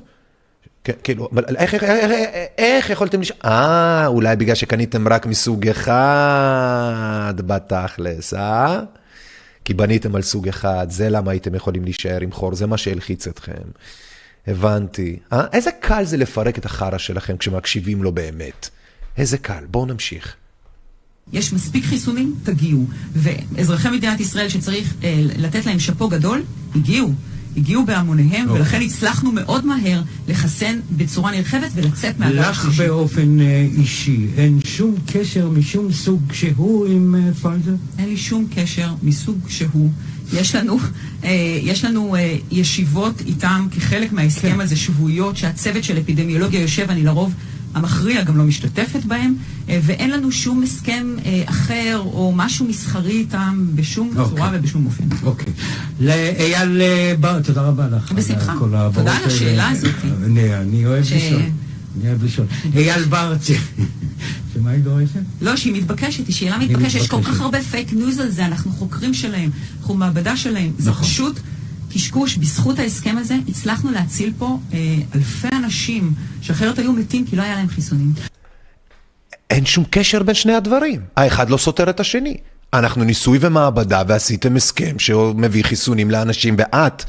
[1.03, 2.11] כאילו, איך, איך, איך,
[2.57, 3.31] איך יכולתם לש...
[3.45, 8.79] אה, אולי בגלל שקניתם רק מסוג אחד בתכלס, אה?
[9.65, 13.27] כי בניתם על סוג אחד, זה למה הייתם יכולים להישאר עם חור, זה מה שהלחיץ
[13.27, 13.61] אתכם.
[14.47, 15.19] הבנתי.
[15.33, 15.45] אה?
[15.53, 18.69] איזה קל זה לפרק את החרא שלכם כשמקשיבים לו באמת.
[19.17, 19.63] איזה קל.
[19.67, 20.35] בואו נמשיך.
[21.33, 22.85] יש מספיק חיסונים, תגיעו.
[23.15, 26.41] ואזרחי מדינת ישראל שצריך אה, לתת להם שאפו גדול,
[26.75, 27.13] הגיעו.
[27.57, 28.51] הגיעו בהמוניהם, okay.
[28.51, 32.81] ולכן הצלחנו מאוד מהר לחסן בצורה נרחבת ולצאת מהגל השלישי.
[32.81, 37.75] לך באופן אה, אישי, אין שום קשר משום סוג שהוא עם אה, פייזר?
[37.99, 39.89] אין לי שום קשר מסוג שהוא.
[40.33, 40.79] יש לנו,
[41.23, 42.15] אה, יש לנו
[42.51, 44.61] ישיבות איתם כחלק מההסכם כן.
[44.61, 47.33] הזה, שבועיות, שהצוות של אפידמיולוגיה יושב, אני לרוב...
[47.73, 49.35] המכריע גם לא משתתפת בהם,
[49.69, 54.19] אה, ואין לנו שום הסכם אה, אחר או משהו מסחרי איתם בשום okay.
[54.19, 54.37] אוקיי.
[54.37, 55.03] צורה ובשום אופן.
[55.23, 55.53] אוקיי.
[55.99, 58.11] לאייל אה, בר, תודה רבה לך.
[58.11, 58.53] בשמחה.
[58.93, 59.91] תודה על השאלה הזאת.
[60.23, 61.41] אני אוהב לשאול.
[61.99, 62.47] אני אוהב לשאול.
[62.75, 63.55] אייל ברצי.
[64.53, 65.19] שמה היא דורשת?
[65.41, 66.99] לא, שהיא מתבקשת, היא שאלה מתבקשת.
[66.99, 69.49] יש כל כך הרבה פייק ניוז על זה, אנחנו חוקרים שלהם,
[69.79, 70.71] אנחנו מעבדה שלהם.
[70.77, 71.03] זה נכון.
[71.03, 71.39] פשוט...
[71.93, 77.41] קשקוש, בזכות ההסכם הזה הצלחנו להציל פה אה, אלפי אנשים שאחרת היו מתים כי לא
[77.41, 78.13] היה להם חיסונים.
[79.49, 81.01] אין שום קשר בין שני הדברים.
[81.15, 82.37] האחד לא סותר את השני.
[82.73, 87.03] אנחנו ניסוי ומעבדה ועשיתם הסכם שמביא חיסונים לאנשים ואת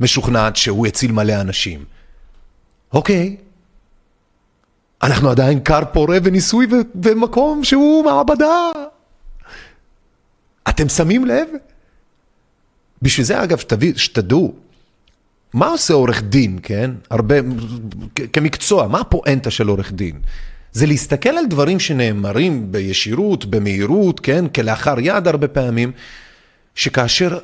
[0.00, 1.84] משוכנעת שהוא יציל מלא אנשים.
[2.92, 3.36] אוקיי.
[5.02, 6.66] אנחנו עדיין כר פורה וניסוי
[7.02, 8.70] ומקום שהוא מעבדה.
[10.68, 11.48] אתם שמים לב?
[13.02, 13.58] בשביל זה אגב,
[13.96, 14.54] שתדעו,
[15.54, 16.90] מה עושה עורך דין, כן?
[17.10, 17.34] הרבה,
[18.32, 20.18] כמקצוע, מה הפואנטה של עורך דין?
[20.72, 24.44] זה להסתכל על דברים שנאמרים בישירות, במהירות, כן?
[24.48, 25.92] כלאחר יד הרבה פעמים,
[26.74, 27.38] שכאשר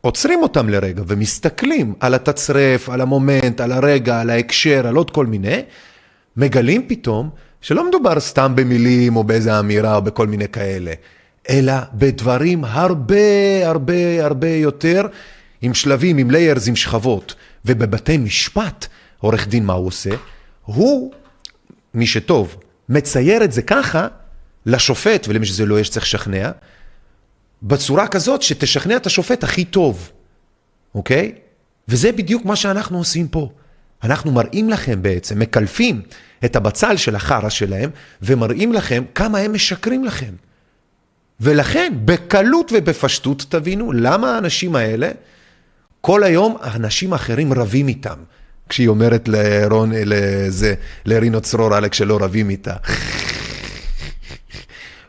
[0.00, 5.26] עוצרים אותם לרגע ומסתכלים על התצרף, על המומנט, על הרגע, על ההקשר, על עוד כל
[5.26, 5.62] מיני,
[6.36, 7.30] מגלים פתאום
[7.60, 10.92] שלא מדובר סתם במילים או באיזה אמירה או בכל מיני כאלה,
[11.50, 15.06] אלא בדברים הרבה הרבה הרבה יותר
[15.62, 17.34] עם שלבים, עם ליירס, עם שכבות.
[17.66, 18.86] ובבתי משפט,
[19.18, 20.10] עורך דין מה הוא עושה?
[20.64, 21.12] הוא,
[21.94, 22.56] מי שטוב,
[22.88, 24.08] מצייר את זה ככה
[24.66, 26.50] לשופט, ולמי שזה לא יש צריך לשכנע,
[27.62, 30.10] בצורה כזאת שתשכנע את השופט הכי טוב,
[30.94, 31.32] אוקיי?
[31.88, 33.50] וזה בדיוק מה שאנחנו עושים פה.
[34.02, 36.02] אנחנו מראים לכם בעצם, מקלפים
[36.44, 37.90] את הבצל של החרא שלהם,
[38.22, 40.34] ומראים לכם כמה הם משקרים לכם.
[41.40, 45.10] ולכן, בקלות ובפשטות תבינו למה האנשים האלה,
[46.06, 48.14] כל היום אנשים אחרים רבים איתם.
[48.68, 52.74] כשהיא אומרת לרון, לזה, לרינו צרור, עלק שלא רבים איתה.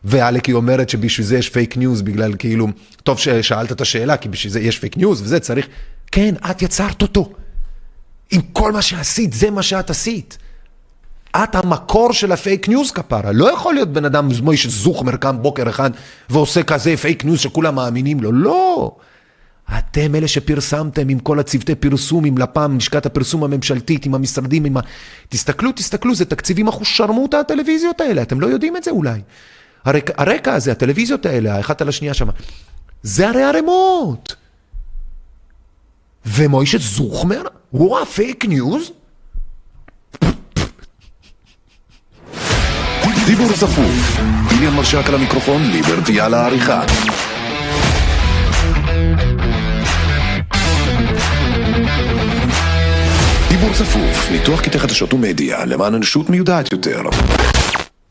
[0.03, 2.67] ועלק היא אומרת שבשביל זה יש פייק ניוז, בגלל כאילו,
[3.03, 5.67] טוב ששאלת את השאלה, כי בשביל זה יש פייק ניוז וזה צריך,
[6.11, 7.33] כן, את יצרת אותו.
[8.31, 10.37] עם כל מה שעשית, זה מה שאת עשית.
[11.35, 13.31] את המקור של הפייק ניוז כפרה.
[13.31, 15.91] לא יכול להיות בן אדם מוישה זוכמר קם בוקר אחד
[16.29, 18.31] ועושה כזה פייק ניוז שכולם מאמינים לו.
[18.31, 18.95] לא.
[19.77, 24.77] אתם אלה שפרסמתם עם כל הצוותי פרסום, עם לפ"ם, לשכת הפרסום הממשלתית, עם המשרדים, עם
[24.77, 24.79] ה...
[25.29, 29.21] תסתכלו, תסתכלו, זה תקציבים אחושרמוטה הטלוויזיות האלה, אתם לא יודעים את זה אולי.
[29.85, 32.27] הרק, הרקע הזה, הטלוויזיות האלה, האחת על השנייה שם,
[33.03, 34.35] זה הרי ערימות.
[36.25, 37.41] ומוישה זוכמר,
[37.71, 38.91] הוא הפייק ניוז?
[43.25, 44.19] דיבור צפוף,
[44.51, 46.83] איליה מרשק על המיקרופון, ליברטי על העריכה.
[53.59, 57.01] דיבור צפוף, ניתוח קטעי חדשות ומדיה, למען אנושות מיודעת יותר.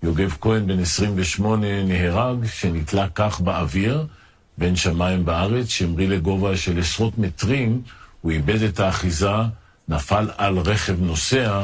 [0.02, 4.06] יוגב כהן, בן 28, נהרג, שנתלה כך באוויר,
[4.58, 7.82] בין שמיים בארץ, שהמריא לגובה של עשרות מטרים,
[8.20, 9.30] הוא איבד את האחיזה,
[9.88, 11.62] נפל על רכב נוסע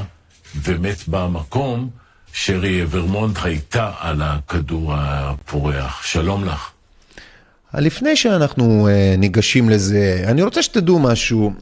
[0.62, 1.90] ומת במקום.
[2.32, 6.02] שרי ורמונט הייתה על הכדור הפורח.
[6.04, 6.70] שלום לך.
[7.74, 11.52] לפני שאנחנו uh, ניגשים לזה, אני רוצה שתדעו משהו.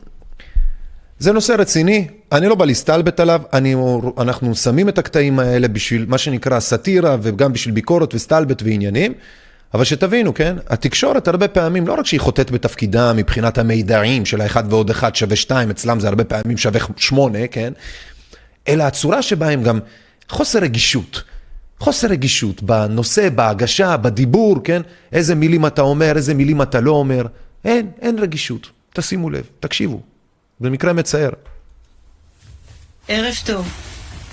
[1.21, 3.75] זה נושא רציני, אני לא בא להסתלבט עליו, אני,
[4.19, 9.13] אנחנו שמים את הקטעים האלה בשביל מה שנקרא סאטירה וגם בשביל ביקורת וסתלבט ועניינים,
[9.75, 10.57] אבל שתבינו, כן?
[10.69, 15.37] התקשורת הרבה פעמים, לא רק שהיא חוטאת בתפקידה מבחינת המידעים של האחד ועוד אחד שווה
[15.37, 17.73] שתיים, אצלם זה הרבה פעמים שווה שמונה, כן?
[18.69, 19.79] אלא הצורה שבה הם גם
[20.29, 21.23] חוסר רגישות.
[21.79, 24.83] חוסר רגישות בנושא, בהגשה, בדיבור, כן?
[25.13, 27.27] איזה מילים אתה אומר, איזה מילים אתה לא אומר.
[27.65, 28.71] אין, אין רגישות.
[28.95, 30.10] תשימו לב, תקשיבו.
[30.61, 31.31] זה מקרה מצער.
[33.09, 33.69] ערב טוב.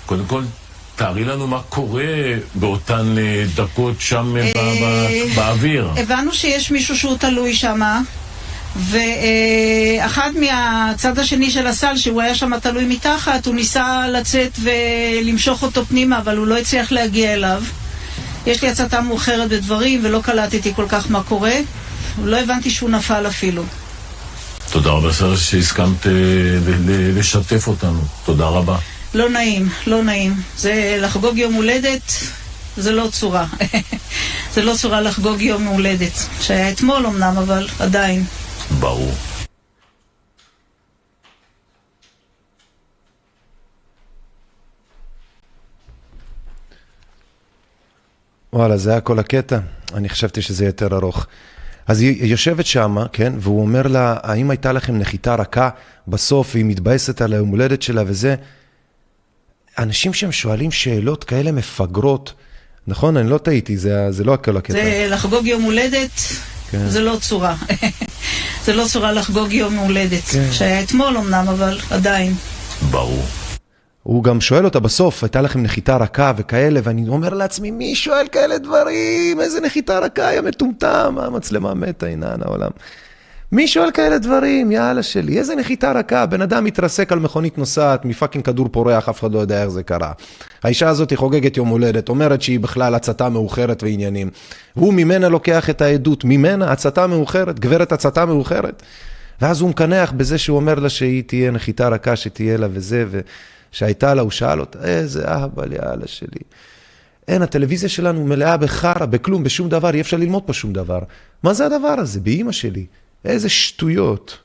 [0.06, 0.42] קודם כל,
[0.96, 2.04] תארי לנו מה קורה
[2.54, 4.52] באותן אה, דקות שם אה,
[5.36, 5.90] באוויר.
[5.96, 7.80] הבנו שיש מישהו שהוא תלוי שם,
[8.76, 15.84] ואחד מהצד השני של הסל, שהוא היה שם תלוי מתחת, הוא ניסה לצאת ולמשוך אותו
[15.84, 17.62] פנימה, אבל הוא לא הצליח להגיע אליו.
[18.46, 21.54] יש לי הצתה מאוחרת בדברים, ולא קלטתי כל כך מה קורה.
[22.24, 23.62] לא הבנתי שהוא נפל אפילו.
[24.72, 26.12] תודה רבה, סר, שהסכמת אה,
[26.88, 28.00] לשתף אותנו.
[28.24, 28.78] תודה רבה.
[29.14, 30.34] לא נעים, לא נעים.
[30.56, 32.12] זה לחגוג יום הולדת,
[32.76, 33.46] זה לא צורה.
[34.54, 36.12] זה לא צורה לחגוג יום הולדת.
[36.40, 38.24] שהיה אתמול אמנם, אבל עדיין.
[38.80, 39.14] ברור.
[48.52, 49.58] וואלה, זה היה כל הקטע.
[49.94, 51.26] אני חשבתי שזה יותר ארוך.
[51.88, 55.68] אז היא יושבת שמה, כן, והוא אומר לה, האם הייתה לכם נחיתה רכה
[56.08, 58.34] בסוף, והיא מתבאסת על היום הולדת שלה וזה?
[59.78, 62.32] אנשים שהם שואלים שאלות כאלה מפגרות,
[62.86, 63.16] נכון?
[63.16, 64.72] אני לא טעיתי, זה, זה לא הכל הקטע.
[64.72, 66.20] זה לחגוג יום הולדת,
[66.70, 66.88] כן.
[66.88, 67.54] זה לא צורה.
[68.64, 70.24] זה לא צורה לחגוג יום הולדת.
[70.24, 70.48] כן.
[70.52, 72.34] שהיה אתמול אמנם, אבל עדיין.
[72.90, 73.24] ברור.
[74.02, 78.26] הוא גם שואל אותה בסוף, הייתה לכם נחיתה רכה וכאלה, ואני אומר לעצמי, מי שואל
[78.32, 79.40] כאלה דברים?
[79.40, 82.70] איזה נחיתה רכה, יא מטומטם, המצלמה מתה, עינן העולם.
[83.52, 84.72] מי שואל כאלה דברים?
[84.72, 89.20] יאללה שלי, איזה נחיתה רכה, בן אדם מתרסק על מכונית נוסעת מפאקינג כדור פורח, אף
[89.20, 90.12] אחד לא יודע איך זה קרה.
[90.64, 94.30] האישה הזאת היא חוגגת יום הולדת, אומרת שהיא בכלל הצתה מאוחרת ועניינים.
[94.74, 98.82] הוא ממנה לוקח את העדות, ממנה הצתה מאוחרת, גברת הצתה מאוחרת.
[99.40, 103.04] ואז הוא מקנח בזה שהוא אומר לה שהיא תהיה נחיתה רכה, שתהיה לה וזה,
[103.72, 106.40] ושהייתה לה, הוא שאל אותה, איזה אהבל יאללה שלי.
[107.28, 111.00] אין, הטלוויזיה שלנו מלאה בחרא, בכלום, בשום דבר, אי אפשר ללמוד פה שום דבר.
[111.42, 112.20] מה זה הדבר הזה?
[112.20, 112.86] באימא שלי.
[113.24, 114.38] איזה שטויות.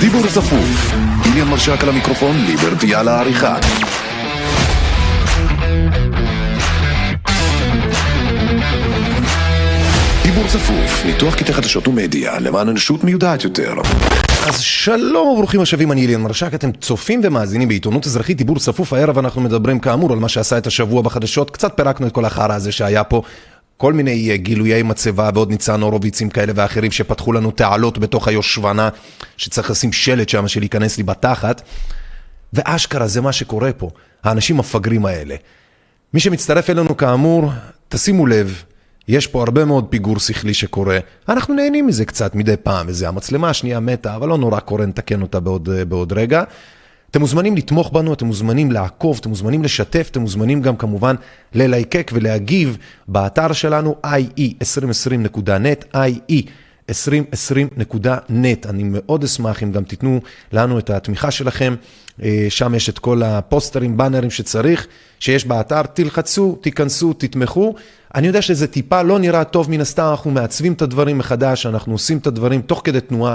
[0.00, 0.94] דיבור צפוף,
[1.24, 3.58] איליה מרשק על המיקרופון, ליברטי על העריכה.
[10.22, 13.74] דיבור צפוף, ניתוח קטעי חדשות ומדיה, למען אנושות מיודעת יותר.
[14.46, 19.18] אז שלום וברוכים השבים, אני אליאן מרשק, אתם צופים ומאזינים בעיתונות אזרחית, דיבור צפוף הערב,
[19.18, 22.72] אנחנו מדברים כאמור על מה שעשה את השבוע בחדשות, קצת פירקנו את כל החרא הזה
[22.72, 23.22] שהיה פה,
[23.76, 28.88] כל מיני אה, גילויי מצבה ועוד ניצן הורוביצים כאלה ואחרים שפתחו לנו תעלות בתוך היושבנה,
[29.36, 31.62] שצריך לשים שלט שם של להיכנס לי בתחת,
[32.52, 33.90] ואשכרה זה מה שקורה פה,
[34.24, 35.34] האנשים המפגרים האלה.
[36.14, 37.50] מי שמצטרף אלינו כאמור,
[37.88, 38.62] תשימו לב,
[39.08, 40.98] יש פה הרבה מאוד פיגור שכלי שקורה,
[41.28, 45.22] אנחנו נהנים מזה קצת מדי פעם, וזה המצלמה השנייה מתה, אבל לא נורא קורה, נתקן
[45.22, 46.42] אותה בעוד, בעוד רגע.
[47.14, 51.14] אתם מוזמנים לתמוך בנו, אתם מוזמנים לעקוב, אתם מוזמנים לשתף, אתם מוזמנים גם כמובן
[51.54, 52.76] ללייקק ולהגיב
[53.08, 55.96] באתר שלנו ie2020.net,
[56.90, 58.68] ie2020.net.
[58.68, 60.20] אני מאוד אשמח אם גם תיתנו
[60.52, 61.74] לנו את התמיכה שלכם,
[62.22, 64.86] אה, שם יש את כל הפוסטרים, באנרים שצריך,
[65.18, 67.74] שיש באתר, תלחצו, תיכנסו, תתמכו.
[68.14, 71.92] אני יודע שזה טיפה לא נראה טוב מן הסתם, אנחנו מעצבים את הדברים מחדש, אנחנו
[71.92, 73.34] עושים את הדברים תוך כדי תנועה.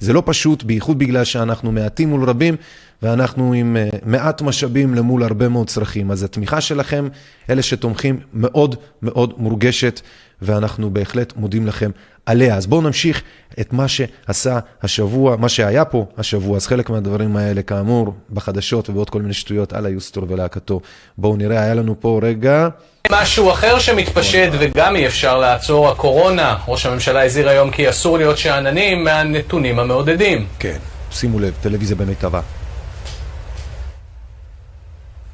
[0.00, 2.56] זה לא פשוט, בייחוד בגלל שאנחנו מעטים מול רבים,
[3.02, 6.10] ואנחנו עם uh, מעט משאבים למול הרבה מאוד צרכים.
[6.10, 7.08] אז התמיכה שלכם,
[7.50, 10.00] אלה שתומכים, מאוד מאוד מורגשת,
[10.42, 11.90] ואנחנו בהחלט מודים לכם
[12.26, 12.56] עליה.
[12.56, 13.22] אז בואו נמשיך
[13.60, 16.56] את מה שעשה השבוע, מה שהיה פה השבוע.
[16.56, 20.80] אז חלק מהדברים האלה, כאמור, בחדשות ובעוד כל מיני שטויות על היוסטור ולהקתו.
[21.18, 22.68] בואו נראה, היה לנו פה רגע...
[23.10, 26.56] משהו אחר שמתפשט וגם אי אפשר לעצור, הקורונה.
[26.68, 30.46] ראש הממשלה הזהיר היום כי אסור להיות שאננים מהנתונים המעודדים.
[30.58, 30.78] כן,
[31.10, 32.40] שימו לב, טלוויזיה במיטבה.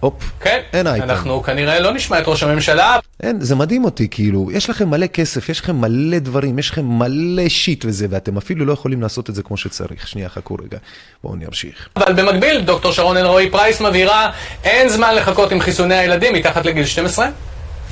[0.00, 1.10] הופ, כן, אין אייטם.
[1.10, 2.98] אנחנו כנראה לא נשמע את ראש הממשלה.
[3.22, 6.84] אין, זה מדהים אותי, כאילו, יש לכם מלא כסף, יש לכם מלא דברים, יש לכם
[6.84, 10.08] מלא shit וזה, ואתם אפילו לא יכולים לעשות את זה כמו שצריך.
[10.08, 10.78] שנייה, חכו רגע,
[11.22, 11.88] בואו נמשיך.
[11.96, 14.30] אבל במקביל, דוקטור שרון אלרועי פרייס מבהירה,
[14.64, 17.28] אין זמן לחכות עם חיסוני הילדים מתחת לגיל 12.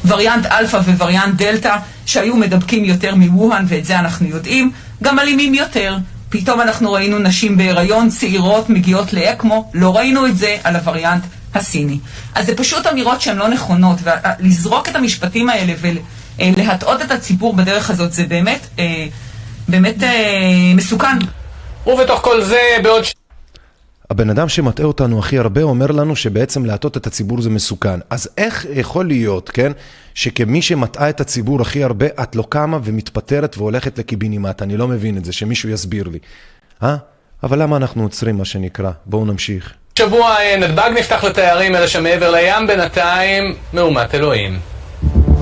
[0.06, 1.76] וריאנט אלפא ווריאנט דלתא,
[2.06, 4.70] שהיו מדבקים יותר מווהאן, ואת זה אנחנו יודעים,
[5.02, 5.96] גם אלימים יותר.
[6.28, 11.24] פתאום אנחנו ראינו נשים בהיריון, צעירות, מגיעות לאקמו, לא ראינו את זה על הווריאנט
[11.54, 11.98] הסיני.
[12.34, 15.72] אז זה פשוט אמירות שהן לא נכונות, ולזרוק את המשפטים האלה
[16.38, 19.06] ולהטעות את הציבור בדרך הזאת, זה באמת, אה,
[19.68, 21.18] באמת אה, מסוכן.
[21.86, 23.04] ובתוך כל זה, בעוד...
[24.10, 28.00] הבן אדם שמטעה אותנו הכי הרבה אומר לנו שבעצם להטעות את הציבור זה מסוכן.
[28.10, 29.72] אז איך יכול להיות, כן,
[30.14, 34.62] שכמי שמטעה את הציבור הכי הרבה, את לא קמה ומתפטרת והולכת לקיבינימט?
[34.62, 36.18] אני לא מבין את זה, שמישהו יסביר לי.
[36.82, 36.96] אה?
[37.42, 38.90] אבל למה אנחנו עוצרים מה שנקרא?
[39.06, 39.72] בואו נמשיך.
[39.98, 44.58] שבוע נתב"ג נפתח לתיירים, אלא שמעבר לים בינתיים מהומת אלוהים.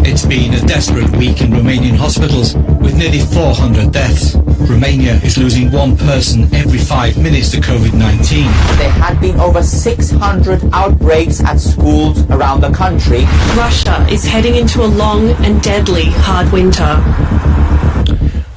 [0.05, 4.35] It's been a desperate week in Romanian hospitals, with nearly 400 deaths.
[4.69, 8.45] Romania is losing one person every five minutes to COVID-19.
[8.79, 13.25] There had been over 600 outbreaks at schools around the country.
[13.57, 17.01] Russia is heading into a long and deadly hard winter.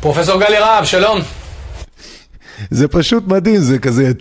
[0.02, 1.24] Professor Galerab, shalom.
[2.72, 4.12] זה פשוט מדהים, זה כזה...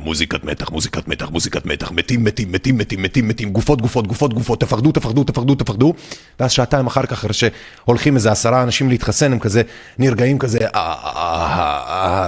[0.00, 4.34] מוזיקת מתח, מוזיקת מתח, מוזיקת מתח, מתים, מתים, מתים, מתים, מתים, מתים, גופות, גופות, גופות,
[4.34, 5.94] גופות, תפחדו, תפחדו, תפחדו, תפחדו,
[6.40, 9.62] ואז שעתיים אחר כך, אחרי שהולכים איזה עשרה אנשים להתחסן, הם כזה
[9.98, 10.58] נרגעים כזה,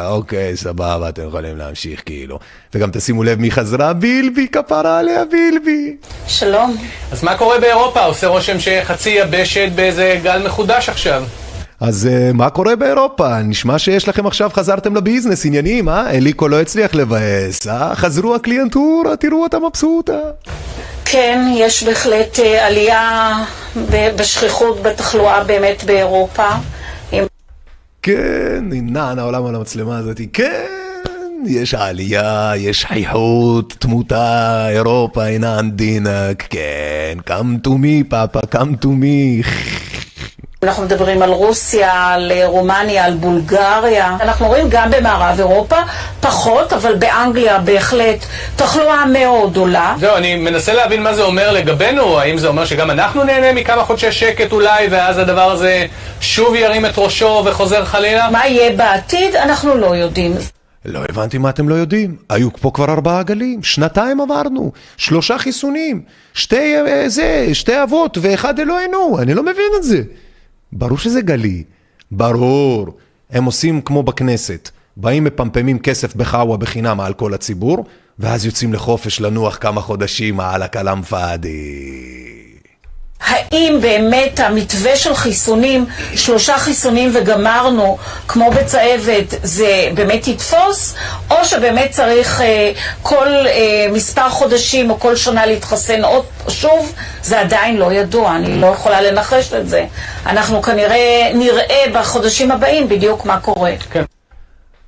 [0.07, 2.39] אוקיי, סבבה, אתם יכולים להמשיך, כאילו.
[2.75, 5.97] וגם תשימו לב מי חזרה, בילבי, כפרה עליה, בילבי.
[6.27, 6.77] שלום.
[7.13, 8.05] אז מה קורה באירופה?
[8.05, 11.25] עושה רושם שחצי יבשת באיזה גל מחודש עכשיו.
[11.81, 13.43] אז uh, מה קורה באירופה?
[13.43, 16.11] נשמע שיש לכם עכשיו, חזרתם לביזנס, עניינים, אה?
[16.11, 17.95] אליקו לא הצליח לבאס, אה?
[17.95, 20.19] חזרו הקליינטורה, תראו אותה מבסוטה.
[21.05, 23.33] כן, יש בהחלט uh, עלייה
[24.17, 26.49] בשכיחות בתחלואה באמת באירופה.
[28.03, 30.67] כן, נע העולם על המצלמה הזאת, כן,
[31.47, 38.87] יש עלייה, יש חייכות, תמותה, אירופה אינה אנדינק, כן, come to me, פאפה, come to
[38.87, 39.47] me.
[40.65, 44.17] אנחנו מדברים על רוסיה, על רומניה, על בולגריה.
[44.21, 45.77] אנחנו רואים גם במערב אירופה,
[46.21, 49.95] פחות, אבל באנגליה בהחלט תחלואה מאוד עולה.
[50.01, 53.85] זהו, אני מנסה להבין מה זה אומר לגבינו, האם זה אומר שגם אנחנו נהנה מכמה
[53.85, 55.87] חודשי שקט אולי, ואז הדבר הזה
[56.21, 58.31] שוב ירים את ראשו וחוזר חלילה?
[58.31, 59.37] מה יהיה בעתיד?
[59.37, 60.35] אנחנו לא יודעים.
[60.85, 62.17] לא הבנתי מה אתם לא יודעים.
[62.31, 66.03] היו פה כבר ארבעה גלים, שנתיים עברנו, שלושה חיסונים,
[66.35, 66.75] שתי
[67.07, 70.03] זה, שתי אבות ואחד אלוהינו, אני לא מבין את זה.
[70.73, 71.65] ברור שזה גלי,
[72.11, 72.87] ברור.
[73.31, 77.85] הם עושים כמו בכנסת, באים מפמפמים כסף בחאווה בחינם על כל הציבור,
[78.19, 82.40] ואז יוצאים לחופש לנוח כמה חודשים על הכלאם פאדי.
[83.21, 87.99] האם באמת המתווה של חיסונים, שלושה חיסונים וגמרנו,
[88.29, 90.95] כמו בצהבת, זה באמת יתפוס?
[91.31, 96.93] או שבאמת צריך אה, כל אה, מספר חודשים או כל שנה להתחסן עוד שוב?
[97.23, 99.85] זה עדיין לא ידוע, אני לא יכולה לנחש את זה.
[100.27, 103.73] אנחנו כנראה נראה בחודשים הבאים בדיוק מה קורה.
[103.91, 104.03] כן.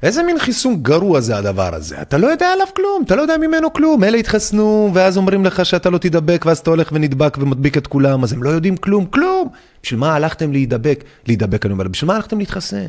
[0.02, 2.02] איזה מין חיסון גרוע זה הדבר הזה?
[2.02, 4.04] אתה לא יודע עליו כלום, אתה לא יודע ממנו כלום.
[4.04, 8.24] אלה התחסנו, ואז אומרים לך שאתה לא תידבק, ואז אתה הולך ונדבק ומדביק את כולם,
[8.24, 9.48] אז הם לא יודעים כלום, כלום.
[9.82, 11.04] בשביל מה הלכתם להידבק?
[11.26, 12.88] להידבק, אני אומר, בשביל מה הלכתם להתחסן?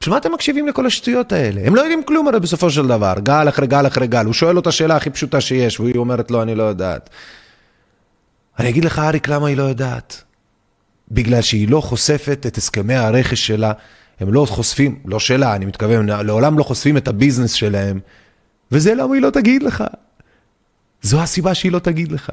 [0.00, 1.60] בשביל מה אתם מקשיבים לכל השטויות האלה?
[1.64, 4.24] הם לא יודעים כלום הרי בסופו של דבר, גל אחרי גל אחרי גל.
[4.24, 7.10] הוא שואל אותה שאלה הכי פשוטה שיש, והיא אומרת לו, אני לא יודעת.
[8.58, 10.22] אני אגיד לך, אריק, למה היא לא יודעת?
[11.10, 13.72] בגלל שהיא לא חושפת את הסכמי הרכש שלה,
[14.20, 18.00] הם לא חושפים, לא שלה, אני מתכוון, לעולם לא חושפים את הביזנס שלהם,
[18.72, 19.84] וזה למה היא לא תגיד לך.
[21.02, 22.30] זו הסיבה שהיא לא תגיד לך.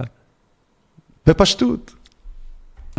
[1.28, 1.92] בפשטות.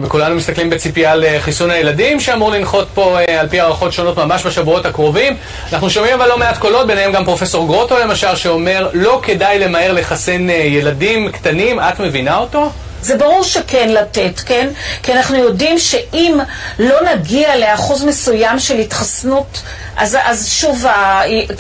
[0.01, 4.19] וכולנו מסתכלים בציפייה על אה, חיסון הילדים שאמור לנחות פה אה, על פי הערכות שונות
[4.19, 5.37] ממש בשבועות הקרובים.
[5.73, 9.93] אנחנו שומעים אבל לא מעט קולות, ביניהם גם פרופסור גרוטו למשל, שאומר לא כדאי למהר
[9.93, 12.73] לחסן אה, ילדים קטנים, את מבינה אותו?
[13.05, 14.69] זה ברור שכן לתת, כן?
[15.03, 16.39] כי אנחנו יודעים שאם
[16.79, 19.63] לא נגיע לאחוז מסוים של התחסנות,
[19.97, 20.85] אז, אז שוב,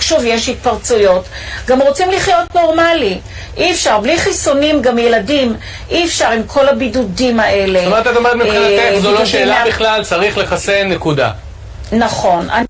[0.00, 1.24] שוב יש התפרצויות.
[1.66, 3.18] גם רוצים לחיות נורמלי.
[3.56, 5.56] אי אפשר, בלי חיסונים, גם ילדים,
[5.90, 7.78] אי אפשר עם כל הבידודים האלה.
[7.78, 9.64] זאת אומרת, את אומרת מבחינתך, זו לא שאלה.
[9.66, 11.32] בכלל, צריך לחסן, נקודה.
[11.92, 12.50] נכון.
[12.50, 12.66] אני...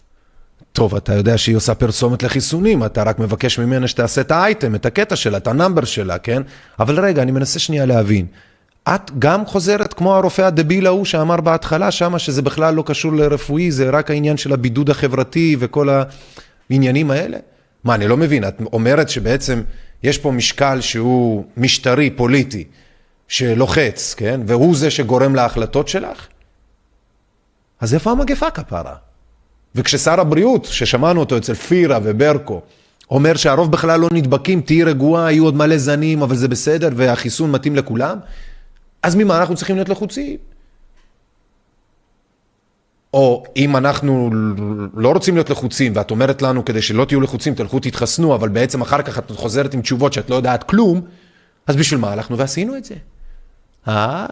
[0.72, 4.86] טוב, אתה יודע שהיא עושה פרסומת לחיסונים, אתה רק מבקש ממנה שתעשה את האייטם, את
[4.86, 6.42] הקטע שלה, את ה number שלה, כן?
[6.80, 8.26] אבל רגע, אני מנסה שנייה להבין.
[8.88, 13.70] את גם חוזרת כמו הרופא הדביל ההוא שאמר בהתחלה שמה שזה בכלל לא קשור לרפואי,
[13.70, 15.88] זה רק העניין של הבידוד החברתי וכל
[16.70, 17.38] העניינים האלה?
[17.84, 19.62] מה, אני לא מבין, את אומרת שבעצם
[20.02, 22.64] יש פה משקל שהוא משטרי, פוליטי,
[23.28, 24.40] שלוחץ, כן?
[24.46, 26.26] והוא זה שגורם להחלטות שלך?
[27.80, 28.94] אז איפה המגפה כפרה?
[29.74, 32.60] וכששר הבריאות, ששמענו אותו אצל פירה וברקו,
[33.10, 37.50] אומר שהרוב בכלל לא נדבקים, תהיי רגועה, יהיו עוד מלא זנים, אבל זה בסדר, והחיסון
[37.50, 38.18] מתאים לכולם,
[39.04, 40.36] אז ממה אנחנו צריכים להיות לחוצים?
[43.14, 44.30] או אם אנחנו
[44.94, 48.82] לא רוצים להיות לחוצים, ואת אומרת לנו כדי שלא תהיו לחוצים, תלכו תתחסנו, אבל בעצם
[48.82, 51.00] אחר כך את חוזרת עם תשובות שאת לא יודעת כלום,
[51.66, 52.94] אז בשביל מה הלכנו ועשינו את זה?
[53.88, 54.26] אה?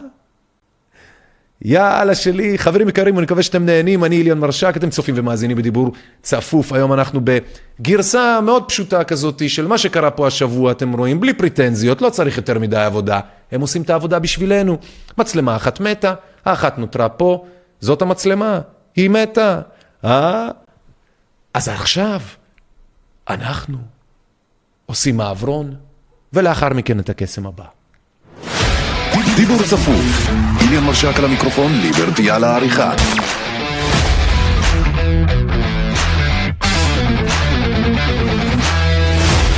[1.61, 5.91] יאללה שלי, חברים יקרים, אני מקווה שאתם נהנים, אני אליון מרשק, אתם צופים ומאזינים בדיבור
[6.21, 6.73] צפוף.
[6.73, 12.01] היום אנחנו בגרסה מאוד פשוטה כזאת של מה שקרה פה השבוע, אתם רואים, בלי פריטנזיות,
[12.01, 13.19] לא צריך יותר מדי עבודה.
[13.53, 14.77] הם עושים את העבודה בשבילנו.
[15.17, 16.13] מצלמה אחת מתה,
[16.45, 17.45] האחת נותרה פה,
[17.79, 18.59] זאת המצלמה,
[18.95, 19.61] היא מתה.
[20.05, 20.47] אה?
[21.53, 22.21] אז עכשיו
[23.29, 23.77] אנחנו
[24.85, 25.75] עושים מעברון,
[26.33, 27.65] ולאחר מכן את הקסם הבא.
[29.35, 30.29] דיבור צפוף,
[30.61, 32.93] איליאן מרשק על המיקרופון, ליברטי על העריכה.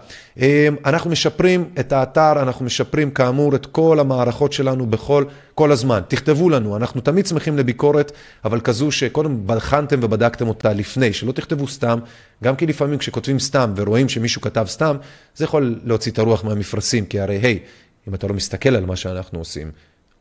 [0.85, 5.25] אנחנו משפרים את האתר, אנחנו משפרים כאמור את כל המערכות שלנו בכל,
[5.55, 6.01] כל הזמן.
[6.09, 8.13] תכתבו לנו, אנחנו תמיד שמחים לביקורת,
[8.45, 11.99] אבל כזו שקודם בחנתם ובדקתם אותה לפני, שלא תכתבו סתם,
[12.45, 14.97] גם כי לפעמים כשכותבים סתם ורואים שמישהו כתב סתם,
[15.37, 17.67] זה יכול להוציא את הרוח מהמפרשים, כי הרי היי, hey,
[18.09, 19.71] אם אתה לא מסתכל על מה שאנחנו עושים,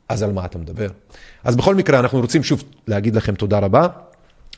[0.09, 0.87] אז על מה אתה מדבר?
[1.43, 3.87] אז בכל מקרה, אנחנו רוצים שוב להגיד לכם תודה רבה.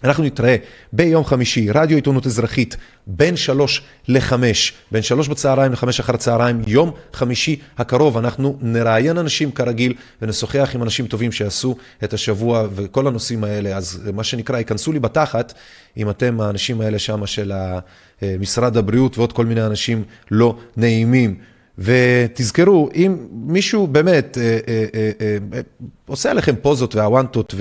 [0.03, 0.55] אנחנו נתראה
[0.93, 2.77] ביום חמישי, רדיו עיתונות אזרחית,
[3.07, 8.17] בין שלוש לחמש, בין שלוש בצהריים לחמש אחר הצהריים, יום חמישי הקרוב.
[8.17, 13.77] אנחנו נראיין אנשים כרגיל ונשוחח עם אנשים טובים שעשו את השבוע וכל הנושאים האלה.
[13.77, 15.53] אז מה שנקרא, ייכנסו לי בתחת,
[15.97, 17.53] אם אתם האנשים האלה שם של
[18.39, 21.37] משרד הבריאות ועוד כל מיני אנשים לא נעימים.
[21.77, 25.11] ותזכרו, אם מישהו באמת אה, אה,
[25.53, 25.61] אה,
[26.05, 27.55] עושה עליכם פוזות והוואנטות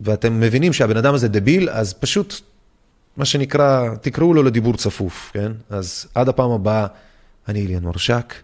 [0.00, 2.34] ואתם מבינים שהבן אדם הזה דביל, אז פשוט,
[3.16, 5.52] מה שנקרא, תקראו לו לדיבור צפוף, כן?
[5.70, 6.86] אז עד הפעם הבאה,
[7.48, 8.34] אני אליאן מרשק,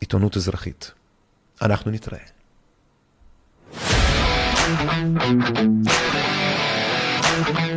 [0.00, 0.90] עיתונות אזרחית.
[1.62, 2.18] אנחנו נתראה.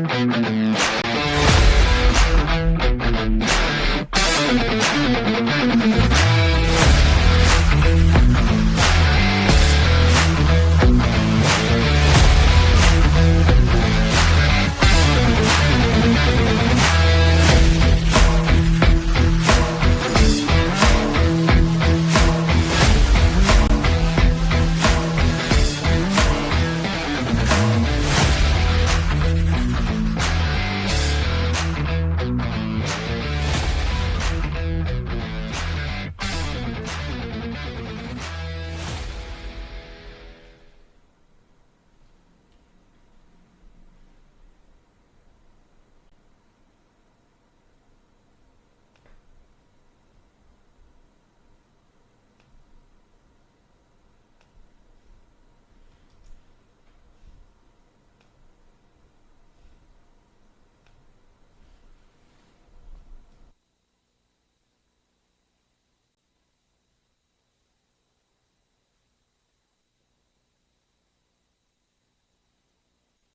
[0.09, 0.96] Thank you.